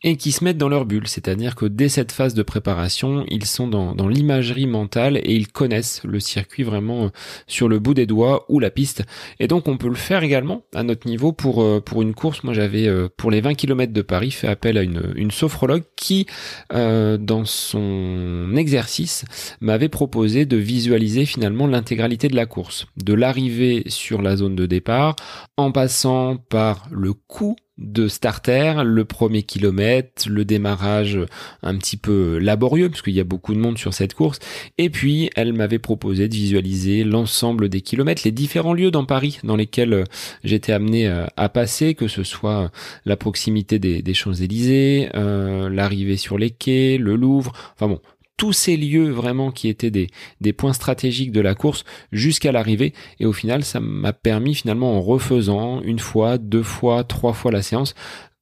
et 0.04 0.18
qui 0.18 0.32
se 0.32 0.44
mettent 0.44 0.58
dans 0.58 0.70
leur 0.70 0.86
bulle. 0.86 1.08
C'est-à-dire 1.08 1.56
que 1.56 1.66
dès 1.66 1.90
cette 1.90 2.12
phase 2.12 2.34
de 2.34 2.44
préparation, 2.44 3.26
ils 3.30 3.46
sont 3.46 3.68
dans, 3.68 3.96
dans 3.96 4.08
l'imagerie 4.08 4.68
mentale 4.68 5.18
et 5.18 5.34
ils 5.34 5.48
connaissent 5.48 6.02
le 6.04 6.20
circuit 6.20 6.64
vraiment 6.64 7.06
euh, 7.06 7.10
sur 7.48 7.70
le 7.70 7.80
bout 7.80 7.94
des 7.94 8.06
doigts 8.06 8.46
ou 8.50 8.60
la 8.60 8.70
piste. 8.70 9.04
Et 9.40 9.48
donc 9.48 9.68
on 9.68 9.78
peut 9.78 9.88
le 9.88 9.96
faire 9.96 10.24
également 10.24 10.64
à 10.74 10.84
notre 10.84 11.08
niveau 11.08 11.32
pour, 11.32 11.62
euh, 11.62 11.80
pour 11.80 12.02
une 12.02 12.14
course. 12.14 12.44
Moi 12.44 12.54
j'avais 12.54 12.88
euh, 12.88 13.08
pour 13.16 13.32
les 13.32 13.42
20 13.42 13.56
km 13.56 13.94
de 13.94 14.02
Paris 14.02 14.32
fait 14.32 14.48
appel 14.48 14.78
à 14.78 14.84
une, 14.84 15.14
une 15.16 15.32
sophrologue 15.32 15.84
qui 15.96 16.28
dans 16.70 17.46
son 17.46 18.56
exercice 18.56 19.26
m'avait 19.62 19.90
proposé 19.90 20.46
de 20.46 20.58
visualiser 20.58 21.26
finalement 21.26 21.68
l'intégralité 21.68 22.28
de 22.28 22.36
la 22.36 22.46
course. 22.46 22.88
De 22.98 23.14
l'arrivée 23.14 23.84
sur 23.88 24.22
la 24.22 24.36
zone 24.36 24.56
de 24.56 24.66
départ 24.66 25.16
en 25.58 25.72
passant 25.72 26.38
par 26.38 26.88
le 26.92 27.14
coup 27.14 27.56
de 27.78 28.08
starter, 28.08 28.84
le 28.86 29.04
premier 29.04 29.44
kilomètre, 29.44 30.30
le 30.30 30.46
démarrage 30.46 31.20
un 31.64 31.78
petit 31.78 31.98
peu 31.98 32.38
laborieux 32.38 32.90
parce 32.90 33.02
qu'il 33.02 33.14
y 33.14 33.20
a 33.20 33.24
beaucoup 33.24 33.54
de 33.54 33.60
monde 33.60 33.78
sur 33.78 33.94
cette 33.94 34.14
course. 34.14 34.40
Et 34.78 34.90
puis, 34.90 35.30
elle 35.36 35.54
m'avait 35.54 35.80
proposé 35.80 36.28
de 36.28 36.36
visualiser 36.36 37.04
l'ensemble 37.04 37.70
des 37.70 37.82
kilomètres, 37.82 38.22
les 38.26 38.32
différents 38.32 38.74
lieux 38.74 38.92
dans 38.92 39.06
Paris 39.06 39.40
dans 39.44 39.56
lesquels 39.56 39.94
euh, 39.94 40.04
j'étais 40.44 40.72
amené 40.72 41.08
euh, 41.08 41.26
à 41.38 41.50
passer, 41.50 41.96
que 41.96 42.08
ce 42.08 42.24
soit 42.24 42.72
la 43.06 43.18
proximité 43.18 43.80
des, 43.80 44.14
Champs-Élysées, 44.14 45.10
euh, 45.16 45.70
l'arrivée 45.70 46.18
sur 46.18 46.38
les 46.38 46.52
quais, 46.52 46.98
le 47.00 47.16
Louvre. 47.16 47.54
Enfin 47.76 47.88
bon, 47.88 48.00
tous 48.38 48.54
ces 48.54 48.78
lieux 48.78 49.10
vraiment 49.10 49.52
qui 49.52 49.68
étaient 49.70 49.92
des, 49.92 50.08
des 50.42 50.54
points 50.54 50.74
stratégiques 50.74 51.32
de 51.32 51.42
la 51.42 51.56
course 51.56 51.84
jusqu'à 52.12 52.52
l'arrivée. 52.52 52.94
Et 53.20 53.26
au 53.26 53.34
final, 53.34 53.64
ça 53.64 53.80
m'a 53.80 54.14
permis 54.14 54.56
finalement 54.56 54.98
en 54.98 55.02
refaisant 55.02 55.82
une 55.82 56.00
fois, 56.00 56.38
deux 56.38 56.64
fois, 56.64 57.04
trois 57.04 57.34
fois 57.34 57.52
la 57.52 57.62
séance, 57.62 57.96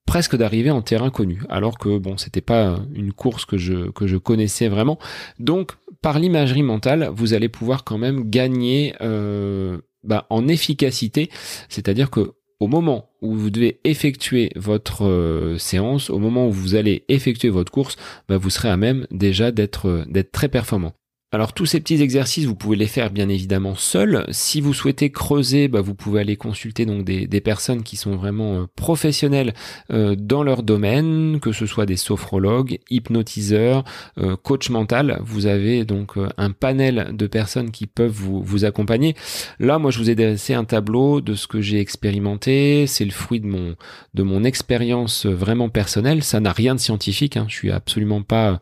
presque 0.06 0.36
d'arriver 0.36 0.70
en 0.70 0.82
terrain 0.82 1.10
connu. 1.10 1.42
Alors 1.48 1.78
que 1.78 1.98
bon, 1.98 2.16
c'était 2.16 2.40
pas 2.40 2.78
une 2.94 3.12
course 3.12 3.44
que 3.44 3.58
je, 3.58 3.90
que 3.90 4.06
je 4.06 4.16
connaissais 4.16 4.68
vraiment. 4.68 4.98
Donc, 5.38 5.72
par 6.00 6.18
l'imagerie 6.18 6.62
mentale, 6.62 7.10
vous 7.14 7.34
allez 7.34 7.48
pouvoir 7.48 7.84
quand 7.84 7.98
même 7.98 8.28
gagner 8.28 8.94
euh, 9.00 9.78
bah, 10.02 10.26
en 10.30 10.48
efficacité. 10.48 11.30
C'est-à-dire 11.68 12.10
que 12.10 12.34
au 12.62 12.68
moment 12.68 13.10
où 13.22 13.34
vous 13.34 13.50
devez 13.50 13.80
effectuer 13.82 14.52
votre 14.54 15.04
euh, 15.04 15.58
séance, 15.58 16.10
au 16.10 16.20
moment 16.20 16.46
où 16.46 16.52
vous 16.52 16.76
allez 16.76 17.04
effectuer 17.08 17.48
votre 17.48 17.72
course, 17.72 17.96
bah, 18.28 18.38
vous 18.38 18.50
serez 18.50 18.68
à 18.68 18.76
même 18.76 19.04
déjà 19.10 19.50
d'être 19.50 19.88
euh, 19.88 20.04
d'être 20.06 20.30
très 20.30 20.48
performant. 20.48 20.92
Alors 21.34 21.54
tous 21.54 21.64
ces 21.64 21.80
petits 21.80 22.02
exercices, 22.02 22.44
vous 22.44 22.54
pouvez 22.54 22.76
les 22.76 22.86
faire 22.86 23.10
bien 23.10 23.30
évidemment 23.30 23.74
seuls. 23.74 24.26
Si 24.28 24.60
vous 24.60 24.74
souhaitez 24.74 25.10
creuser, 25.10 25.66
bah, 25.66 25.80
vous 25.80 25.94
pouvez 25.94 26.20
aller 26.20 26.36
consulter 26.36 26.84
donc 26.84 27.06
des, 27.06 27.40
personnes 27.40 27.82
qui 27.82 27.96
sont 27.96 28.16
vraiment 28.16 28.54
euh, 28.56 28.66
professionnelles 28.76 29.54
euh, 29.90 30.14
dans 30.14 30.42
leur 30.42 30.62
domaine, 30.62 31.40
que 31.40 31.52
ce 31.52 31.64
soit 31.64 31.86
des 31.86 31.96
sophrologues, 31.96 32.80
hypnotiseurs, 32.90 33.82
euh, 34.18 34.36
coach 34.36 34.68
mental. 34.68 35.22
Vous 35.24 35.46
avez 35.46 35.86
donc 35.86 36.18
un 36.36 36.50
panel 36.50 37.12
de 37.14 37.26
personnes 37.26 37.70
qui 37.70 37.86
peuvent 37.86 38.12
vous, 38.12 38.42
vous 38.42 38.66
accompagner. 38.66 39.16
Là, 39.58 39.78
moi, 39.78 39.90
je 39.90 40.00
vous 40.00 40.10
ai 40.10 40.14
dressé 40.14 40.52
un 40.52 40.64
tableau 40.64 41.22
de 41.22 41.32
ce 41.32 41.46
que 41.46 41.62
j'ai 41.62 41.80
expérimenté. 41.80 42.86
C'est 42.86 43.06
le 43.06 43.10
fruit 43.10 43.40
de 43.40 43.46
mon 43.46 43.74
de 44.12 44.22
mon 44.22 44.44
expérience 44.44 45.24
vraiment 45.24 45.70
personnelle. 45.70 46.22
Ça 46.22 46.40
n'a 46.40 46.52
rien 46.52 46.74
de 46.74 46.80
scientifique. 46.80 47.38
Hein. 47.38 47.46
Je 47.48 47.54
suis 47.54 47.70
absolument 47.70 48.20
pas 48.20 48.60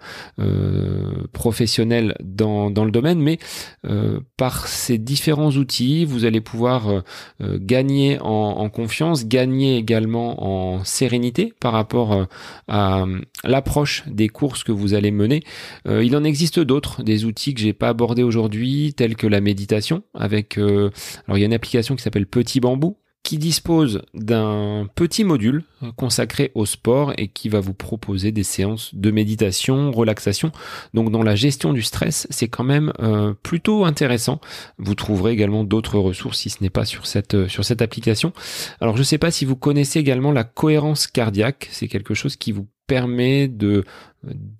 professionnel 1.32 2.14
dans 2.22 2.59
dans, 2.68 2.84
le 2.84 2.90
domaine, 2.90 3.20
mais 3.20 3.38
euh, 3.86 4.20
par 4.36 4.66
ces 4.66 4.98
différents 4.98 5.52
outils, 5.52 6.04
vous 6.04 6.26
allez 6.26 6.42
pouvoir 6.42 6.88
euh, 6.88 7.00
euh, 7.40 7.58
gagner 7.58 8.18
en, 8.20 8.68
confiance, 8.68 9.26
gagner 9.26 9.78
également 9.78 10.76
en 10.76 10.84
sérénité 10.84 11.54
par 11.60 11.72
rapport 11.72 12.26
à 12.68 13.04
l'approche 13.44 14.04
des 14.06 14.28
courses 14.28 14.64
que 14.64 14.72
vous 14.72 14.94
allez 14.94 15.10
mener. 15.10 15.42
il 15.86 16.14
en 16.16 16.24
existe 16.24 16.60
d'autres, 16.60 17.02
des 17.02 17.24
outils 17.24 17.54
que 17.54 17.60
j'ai 17.60 17.72
pas 17.72 17.88
abordés 17.88 18.22
aujourd'hui, 18.22 18.94
tels 18.94 19.16
que 19.16 19.26
la 19.26 19.40
méditation, 19.40 20.02
avec 20.14 20.58
alors 20.58 21.36
il 21.36 21.38
y 21.38 21.42
a 21.42 21.46
une 21.46 21.54
application 21.54 21.96
qui 21.96 22.02
s'appelle 22.02 22.26
Petit 22.26 22.60
Bambou 22.60 22.96
qui 23.22 23.38
dispose 23.38 24.02
d'un 24.14 24.88
petit 24.94 25.24
module 25.24 25.62
consacré 25.96 26.50
au 26.54 26.66
sport 26.66 27.12
et 27.18 27.28
qui 27.28 27.48
va 27.48 27.60
vous 27.60 27.74
proposer 27.74 28.32
des 28.32 28.42
séances 28.42 28.94
de 28.94 29.10
méditation, 29.10 29.92
relaxation. 29.92 30.52
Donc 30.94 31.10
dans 31.10 31.22
la 31.22 31.36
gestion 31.36 31.72
du 31.72 31.82
stress, 31.82 32.26
c'est 32.30 32.48
quand 32.48 32.64
même 32.64 32.92
euh, 33.00 33.34
plutôt 33.42 33.84
intéressant. 33.84 34.40
Vous 34.78 34.94
trouverez 34.94 35.32
également 35.32 35.64
d'autres 35.64 35.98
ressources 35.98 36.38
si 36.38 36.50
ce 36.50 36.62
n'est 36.62 36.70
pas 36.70 36.84
sur 36.84 37.06
cette 37.06 37.34
euh, 37.34 37.48
sur 37.48 37.64
cette 37.64 37.82
application. 37.82 38.32
Alors 38.80 38.96
je 38.96 39.02
ne 39.02 39.06
sais 39.06 39.18
pas 39.18 39.30
si 39.30 39.44
vous 39.44 39.56
connaissez 39.56 39.98
également 39.98 40.32
la 40.32 40.44
cohérence 40.44 41.06
cardiaque, 41.06 41.68
c'est 41.70 41.88
quelque 41.88 42.14
chose 42.14 42.36
qui 42.36 42.52
vous 42.52 42.66
permet 42.86 43.46
de 43.46 43.84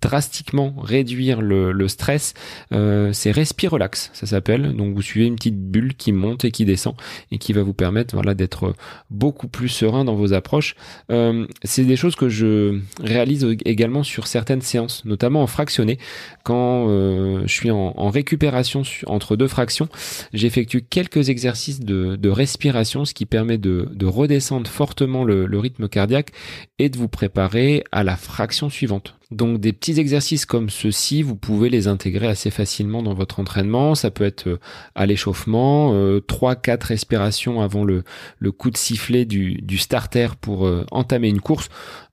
drastiquement 0.01 0.73
réduire 0.77 1.41
le, 1.41 1.87
stress, 1.87 2.33
euh, 2.73 3.13
c'est 3.13 3.31
Respire 3.31 3.71
Relax, 3.71 4.09
ça 4.13 4.25
s'appelle. 4.25 4.75
Donc 4.75 4.95
vous 4.95 5.01
suivez 5.01 5.27
une 5.27 5.35
petite 5.35 5.59
bulle 5.59 5.93
qui 5.95 6.11
monte 6.11 6.45
et 6.45 6.51
qui 6.51 6.65
descend 6.65 6.95
et 7.31 7.37
qui 7.37 7.53
va 7.53 7.61
vous 7.61 7.73
permettre 7.73 8.15
voilà 8.15 8.33
d'être 8.33 8.73
beaucoup 9.09 9.47
plus 9.47 9.69
serein 9.69 10.03
dans 10.03 10.15
vos 10.15 10.33
approches. 10.33 10.75
Euh, 11.11 11.45
c'est 11.63 11.83
des 11.83 11.95
choses 11.95 12.15
que 12.15 12.29
je 12.29 12.79
réalise 13.01 13.45
également 13.65 14.03
sur 14.03 14.27
certaines 14.27 14.61
séances, 14.61 15.05
notamment 15.05 15.43
en 15.43 15.47
fractionné. 15.47 15.99
Quand 16.43 16.87
euh, 16.87 17.43
je 17.45 17.53
suis 17.53 17.71
en, 17.71 18.09
récupération 18.09 18.81
entre 19.05 19.35
deux 19.35 19.47
fractions, 19.47 19.87
j'effectue 20.33 20.81
quelques 20.81 21.29
exercices 21.29 21.79
de, 21.79 22.29
respiration, 22.29 23.05
ce 23.05 23.13
qui 23.13 23.25
permet 23.25 23.57
de, 23.57 23.87
redescendre 24.01 24.69
fortement 24.69 25.23
le 25.23 25.59
rythme 25.59 25.87
cardiaque 25.87 26.31
et 26.79 26.89
de 26.89 26.97
vous 26.97 27.07
préparer 27.07 27.83
à 27.91 28.03
la 28.03 28.17
fraction 28.17 28.69
suivante. 28.69 29.15
Donc 29.31 29.61
des 29.61 29.71
petits 29.71 29.97
exercices 29.97 30.45
comme 30.45 30.69
ceux-ci, 30.69 31.21
vous 31.23 31.37
pouvez 31.37 31.69
les 31.69 31.87
intégrer 31.87 32.27
assez 32.27 32.51
facilement 32.51 33.01
dans 33.01 33.13
votre 33.13 33.39
entraînement. 33.39 33.95
Ça 33.95 34.11
peut 34.11 34.25
être 34.25 34.47
euh, 34.47 34.59
à 34.93 35.05
l'échauffement, 35.05 35.93
euh, 35.93 36.19
3-4 36.19 36.83
respirations 36.87 37.61
avant 37.61 37.85
le, 37.85 38.03
le, 38.39 38.51
coup 38.51 38.69
de 38.69 38.77
sifflet 38.77 39.23
du, 39.23 39.53
du 39.61 39.77
starter 39.77 40.27
pour 40.41 40.67
euh, 40.67 40.85
entamer 40.91 41.29
une 41.29 41.39
course. 41.39 41.69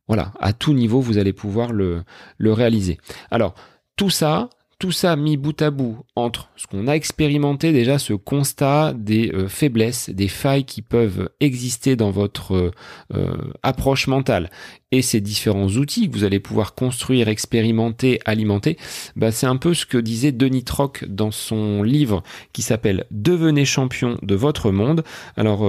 Voilà, 0.06 0.32
à 0.38 0.52
tout 0.52 0.72
niveau, 0.72 1.00
vous 1.00 1.18
allez 1.18 1.32
pouvoir 1.32 1.72
le, 1.72 2.04
le 2.38 2.52
réaliser. 2.52 2.98
Alors, 3.32 3.54
tout 3.96 4.10
ça, 4.10 4.48
tout 4.78 4.92
ça 4.92 5.16
mis 5.16 5.36
bout 5.36 5.60
à 5.60 5.70
bout 5.70 5.98
entre 6.14 6.50
ce 6.56 6.66
qu'on 6.68 6.86
a 6.86 6.92
expérimenté 6.92 7.72
déjà, 7.72 7.98
ce 7.98 8.12
constat 8.12 8.92
des 8.94 9.32
euh, 9.34 9.48
faiblesses, 9.48 10.08
des 10.10 10.28
failles 10.28 10.64
qui 10.64 10.82
peuvent 10.82 11.30
exister 11.40 11.96
dans 11.96 12.12
votre 12.12 12.54
euh, 12.54 12.70
euh, 13.14 13.36
approche 13.64 14.06
mentale 14.06 14.50
et 14.92 15.02
ces 15.02 15.20
différents 15.20 15.68
outils 15.68 16.08
que 16.08 16.14
vous 16.16 16.24
allez 16.24 16.38
pouvoir 16.38 16.74
construire, 16.74 17.28
expérimenter, 17.28 18.20
alimenter, 18.24 18.78
bah 19.16 19.32
c'est 19.32 19.46
un 19.46 19.56
peu 19.56 19.74
ce 19.74 19.84
que 19.84 19.98
disait 19.98 20.32
Denis 20.32 20.64
Troc 20.64 21.04
dans 21.08 21.32
son 21.32 21.82
livre 21.82 22.22
qui 22.52 22.62
s'appelle 22.62 23.04
Devenez 23.10 23.64
champion 23.64 24.16
de 24.22 24.34
votre 24.34 24.70
monde. 24.70 25.02
Alors 25.36 25.64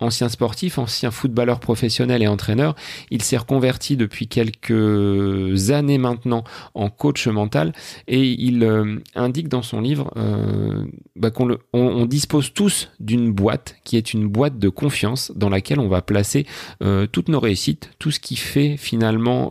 ancien 0.00 0.28
sportif, 0.28 0.78
ancien 0.78 1.10
footballeur 1.10 1.60
professionnel 1.60 2.22
et 2.22 2.28
entraîneur. 2.28 2.74
Il 3.10 3.22
s'est 3.22 3.36
reconverti 3.36 3.96
depuis 3.96 4.28
quelques 4.28 5.70
années 5.70 5.98
maintenant 5.98 6.44
en 6.74 6.88
coach 6.88 7.26
mental 7.26 7.72
et 8.06 8.24
il 8.24 8.62
euh, 8.62 8.96
indique 9.14 9.48
dans 9.48 9.62
son 9.62 9.80
livre 9.80 10.12
euh, 10.16 10.84
bah, 11.16 11.30
qu'on 11.30 11.56
on, 11.72 12.06
dispose 12.06 12.52
tous 12.54 12.90
d'une 13.00 13.32
boîte 13.32 13.76
qui 13.84 13.96
est 13.96 14.14
une 14.14 14.28
boîte 14.28 14.58
de 14.58 14.68
confiance 14.68 15.32
dans 15.34 15.48
laquelle 15.48 15.80
on 15.80 15.88
va 15.88 16.00
placer 16.00 16.46
euh, 16.82 17.06
toutes 17.06 17.28
nos 17.28 17.40
réussites, 17.40 17.90
tout 17.98 18.10
ce 18.10 18.20
qui 18.20 18.36
fait 18.36 18.76
finalement 18.76 19.50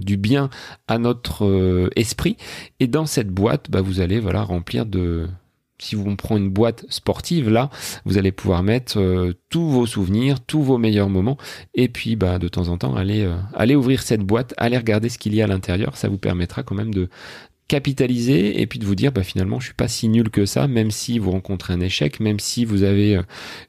du 0.00 0.16
bien 0.16 0.50
à 0.88 0.98
notre 0.98 1.90
esprit. 1.96 2.36
Et 2.80 2.86
dans 2.86 3.06
cette 3.06 3.28
boîte, 3.28 3.70
bah, 3.70 3.80
vous 3.80 4.00
allez 4.00 4.20
voilà 4.20 4.42
remplir 4.42 4.86
de 4.86 5.28
si 5.82 5.94
vous 5.94 6.14
prenez 6.16 6.40
une 6.40 6.50
boîte 6.50 6.84
sportive, 6.88 7.48
là, 7.48 7.70
vous 8.04 8.18
allez 8.18 8.32
pouvoir 8.32 8.62
mettre 8.62 8.98
euh, 8.98 9.34
tous 9.48 9.68
vos 9.68 9.86
souvenirs, 9.86 10.40
tous 10.40 10.62
vos 10.62 10.78
meilleurs 10.78 11.08
moments, 11.08 11.38
et 11.74 11.88
puis 11.88 12.16
bah, 12.16 12.38
de 12.38 12.48
temps 12.48 12.68
en 12.68 12.78
temps, 12.78 12.94
aller, 12.94 13.24
euh, 13.24 13.76
ouvrir 13.76 14.02
cette 14.02 14.22
boîte, 14.22 14.54
aller 14.56 14.76
regarder 14.76 15.08
ce 15.08 15.18
qu'il 15.18 15.34
y 15.34 15.40
a 15.40 15.44
à 15.44 15.48
l'intérieur. 15.48 15.96
Ça 15.96 16.08
vous 16.08 16.18
permettra 16.18 16.62
quand 16.62 16.74
même 16.74 16.94
de 16.94 17.08
capitaliser 17.68 18.60
et 18.60 18.66
puis 18.66 18.80
de 18.80 18.84
vous 18.84 18.96
dire 18.96 19.12
bah 19.12 19.22
finalement 19.22 19.60
je 19.60 19.66
suis 19.66 19.74
pas 19.74 19.86
si 19.86 20.08
nul 20.08 20.28
que 20.28 20.44
ça 20.44 20.66
même 20.66 20.90
si 20.90 21.20
vous 21.20 21.30
rencontrez 21.30 21.72
un 21.72 21.78
échec 21.78 22.18
même 22.18 22.40
si 22.40 22.64
vous 22.64 22.82
avez 22.82 23.18
euh, 23.18 23.22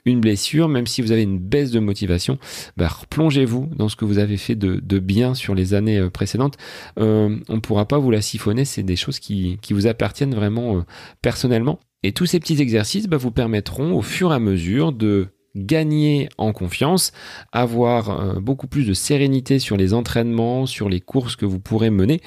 une 0.06 0.20
blessure 0.20 0.70
même 0.70 0.88
si 0.88 1.04
vous 1.04 1.12
avez 1.12 1.22
une 1.22 1.38
baisse 1.38 1.70
de 1.70 1.80
motivation. 1.80 2.40
Bah 2.78 2.88
replongez-vous 2.88 3.70
dans 3.76 3.90
ce 3.90 3.96
que 3.96 4.06
vous 4.06 4.18
avez 4.18 4.38
fait 4.38 4.56
de, 4.56 4.80
de 4.82 4.98
bien 4.98 5.36
sur 5.36 5.54
les 5.54 5.76
années 5.76 6.10
précédentes. 6.10 6.58
Euh, 7.00 7.38
on 7.48 7.60
pourra 7.60 7.88
pas 7.88 8.00
vous 8.00 8.10
la 8.10 8.22
siphonner. 8.22 8.66
C'est 8.66 8.82
des 8.82 8.96
choses 8.96 9.20
qui, 9.20 9.60
qui 9.62 9.74
vous 9.74 9.86
appartiennent 9.86 10.34
vraiment 10.34 10.84
personnellement 11.22 11.80
et 12.04 12.14
tous 12.14 12.26
ces 12.26 12.40
petits 12.40 12.62
exercices 12.62 13.08
bah, 13.08 13.18
vous 13.18 13.32
permettront 13.32 13.94
au 13.94 14.02
fur 14.02 14.32
et 14.32 14.36
à 14.36 14.40
mesure 14.40 14.92
de 14.92 15.28
gagner 15.56 16.30
en 16.38 16.54
confiance, 16.54 17.12
avoir 17.52 18.10
euh, 18.10 18.40
beaucoup 18.40 18.68
plus 18.68 18.86
de 18.86 18.94
sérénité 18.94 19.60
sur 19.60 19.78
les 19.78 19.94
entraînements, 19.94 20.66
sur 20.66 20.90
les 20.90 21.02
courses 21.02 21.36
que 21.36 21.46
vous 21.46 21.60
pourrez 21.60 21.90
mener, 21.90 22.22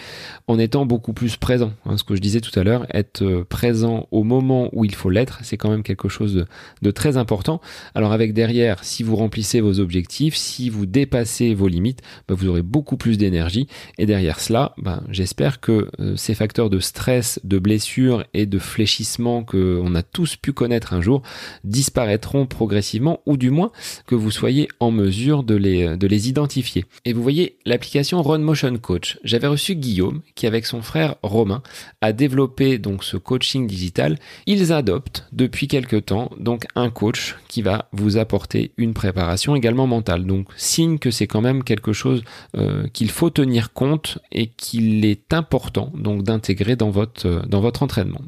en 0.47 0.59
étant 0.59 0.87
beaucoup 0.87 1.13
plus 1.13 1.37
présent. 1.37 1.73
Hein, 1.87 1.97
ce 1.97 2.05
que 2.05 2.15
je 2.15 2.21
disais 2.21 2.41
tout 2.41 2.59
à 2.59 2.65
l'heure, 2.65 2.87
être 2.93 3.23
euh, 3.23 3.45
présent 3.45 4.09
au 4.11 4.25
moment 4.25 4.69
où 4.73 4.85
il 4.85 4.95
faut 4.95 5.11
l'être, 5.11 5.41
c'est 5.43 5.57
quand 5.57 5.71
même 5.71 5.83
quelque 5.83 6.09
chose 6.09 6.47
de, 6.83 6.91
très 6.91 7.17
important. 7.17 7.61
Alors 7.95 8.13
avec 8.13 8.35
derrière, 8.35 8.85
si 8.85 9.03
vous 9.03 9.17
remplissez 9.17 9.61
vos 9.61 9.81
objectifs, 9.81 10.37
si 10.37 10.69
vous 10.69 10.87
dépassez 10.87 11.55
vos 11.55 11.69
limites, 11.69 12.03
bah, 12.29 12.35
vous 12.37 12.49
aurez 12.49 12.63
beaucoup 12.63 12.97
plus 12.97 13.19
d'énergie. 13.19 13.69
Et 13.99 14.07
derrière 14.07 14.41
cela, 14.41 14.75
bah, 14.79 15.03
j'espère 15.09 15.61
que 15.61 15.89
euh, 15.99 16.17
ces 16.17 16.35
facteurs 16.35 16.71
de 16.71 16.79
stress, 16.79 17.41
de 17.43 17.59
blessure 17.59 18.25
et 18.35 18.47
de 18.47 18.59
fléchissement 18.59 19.45
que 19.45 19.81
on 19.83 19.95
a 19.95 20.03
tous 20.03 20.37
pu 20.37 20.53
connaître 20.53 20.93
un 20.93 21.01
jour 21.01 21.23
disparaîtront 21.65 22.47
progressivement 22.47 23.14
ou 23.27 23.37
du 23.37 23.51
moins 23.51 23.73
que 24.07 24.15
vous 24.15 24.31
soyez 24.31 24.69
en 24.81 24.91
mesure 24.91 25.43
de 25.43 25.55
les, 25.55 25.97
de 25.97 26.07
les 26.07 26.29
identifier. 26.29 26.85
Et 27.05 27.13
vous 27.13 27.23
voyez 27.23 27.59
l'application 27.65 28.23
Run 28.23 28.39
Motion 28.39 28.77
Coach. 28.79 29.19
J'avais 29.25 29.47
reçu 29.47 29.75
Guillaume 29.75 30.23
qui 30.35 30.47
avec 30.47 30.67
son 30.67 30.83
frère 30.83 31.17
Romain 31.23 31.63
a 32.01 32.13
développé 32.13 32.79
donc 32.79 33.05
ce 33.05 33.17
coaching 33.17 33.67
digital. 33.67 34.19
Ils 34.47 34.73
adoptent 34.73 35.27
depuis 35.33 35.69
quelque 35.69 35.97
temps 35.97 36.31
donc 36.39 36.67
un 36.75 36.91
coach 36.91 37.37
qui 37.49 37.63
va 37.63 37.89
vous 37.93 38.17
apporter 38.17 38.73
une 38.77 38.95
préparation 38.95 39.57
également 39.57 39.87
mentale. 39.87 40.25
Donc 40.25 40.49
signe 40.57 40.99
que 40.99 41.11
c'est 41.11 41.27
quand 41.27 41.41
même 41.41 41.65
quelque 41.65 41.93
chose 41.93 42.23
euh, 42.57 42.87
qu'il 42.89 43.11
faut 43.11 43.31
tenir 43.31 43.73
compte 43.73 44.19
et 44.33 44.47
qu'il 44.47 45.05
est 45.05 45.33
important 45.33 45.93
donc 45.95 46.23
d'intégrer 46.23 46.77
dans 46.77 46.91
votre, 46.91 47.47
dans 47.47 47.61
votre 47.61 47.83
entraînement. 47.83 48.21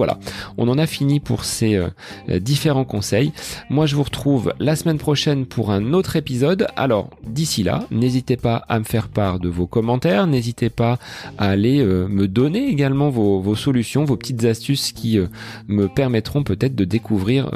Voilà, 0.00 0.18
on 0.56 0.66
en 0.68 0.78
a 0.78 0.86
fini 0.86 1.20
pour 1.20 1.44
ces 1.44 1.74
euh, 1.76 1.90
différents 2.38 2.86
conseils. 2.86 3.32
Moi, 3.68 3.84
je 3.84 3.96
vous 3.96 4.02
retrouve 4.02 4.54
la 4.58 4.74
semaine 4.74 4.96
prochaine 4.96 5.44
pour 5.44 5.70
un 5.70 5.92
autre 5.92 6.16
épisode. 6.16 6.68
Alors, 6.74 7.10
d'ici 7.26 7.62
là, 7.62 7.84
n'hésitez 7.90 8.38
pas 8.38 8.64
à 8.70 8.78
me 8.78 8.84
faire 8.84 9.08
part 9.08 9.40
de 9.40 9.50
vos 9.50 9.66
commentaires, 9.66 10.26
n'hésitez 10.26 10.70
pas 10.70 10.98
à 11.36 11.50
aller 11.50 11.80
euh, 11.80 12.08
me 12.08 12.28
donner 12.28 12.66
également 12.66 13.10
vos, 13.10 13.54
solutions, 13.54 14.06
vos 14.06 14.16
petites 14.16 14.42
astuces 14.46 14.92
qui 14.92 15.18
euh, 15.18 15.26
me 15.68 15.86
permettront 15.86 16.44
peut-être 16.44 16.74
de 16.74 16.86
découvrir 16.86 17.50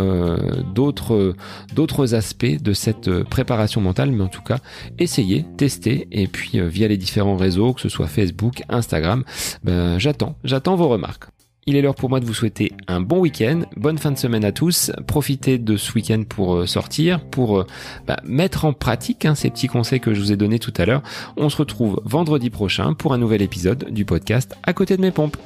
d'autres 0.74 1.34
d'autres 1.74 2.14
aspects 2.14 2.60
de 2.62 2.72
cette 2.74 3.22
préparation 3.22 3.80
mentale. 3.80 4.12
Mais 4.12 4.24
en 4.24 4.28
tout 4.28 4.42
cas, 4.42 4.58
essayez, 4.98 5.46
testez, 5.56 6.08
et 6.12 6.26
puis 6.26 6.60
via 6.60 6.88
les 6.88 6.98
différents 6.98 7.38
réseaux, 7.38 7.72
que 7.72 7.80
ce 7.80 7.88
soit 7.88 8.06
Facebook, 8.06 8.62
Instagram, 8.68 9.24
ben, 9.62 9.98
j'attends, 9.98 10.36
j'attends 10.44 10.76
vos 10.76 10.88
remarques. 10.88 11.33
Il 11.66 11.76
est 11.76 11.82
l'heure 11.82 11.94
pour 11.94 12.10
moi 12.10 12.20
de 12.20 12.26
vous 12.26 12.34
souhaiter 12.34 12.72
un 12.88 13.00
bon 13.00 13.20
week-end, 13.20 13.62
bonne 13.76 13.98
fin 13.98 14.12
de 14.12 14.18
semaine 14.18 14.44
à 14.44 14.52
tous. 14.52 14.92
Profitez 15.06 15.58
de 15.58 15.76
ce 15.76 15.92
week-end 15.94 16.22
pour 16.28 16.56
euh, 16.56 16.66
sortir, 16.66 17.20
pour 17.20 17.60
euh, 17.60 17.66
bah, 18.06 18.18
mettre 18.24 18.64
en 18.64 18.72
pratique 18.72 19.24
hein, 19.24 19.34
ces 19.34 19.50
petits 19.50 19.68
conseils 19.68 20.00
que 20.00 20.12
je 20.12 20.20
vous 20.20 20.32
ai 20.32 20.36
donnés 20.36 20.58
tout 20.58 20.74
à 20.76 20.84
l'heure. 20.84 21.02
On 21.36 21.48
se 21.48 21.56
retrouve 21.56 22.00
vendredi 22.04 22.50
prochain 22.50 22.92
pour 22.92 23.14
un 23.14 23.18
nouvel 23.18 23.40
épisode 23.40 23.90
du 23.90 24.04
podcast 24.04 24.56
À 24.62 24.72
côté 24.72 24.96
de 24.96 25.02
mes 25.02 25.10
pompes. 25.10 25.36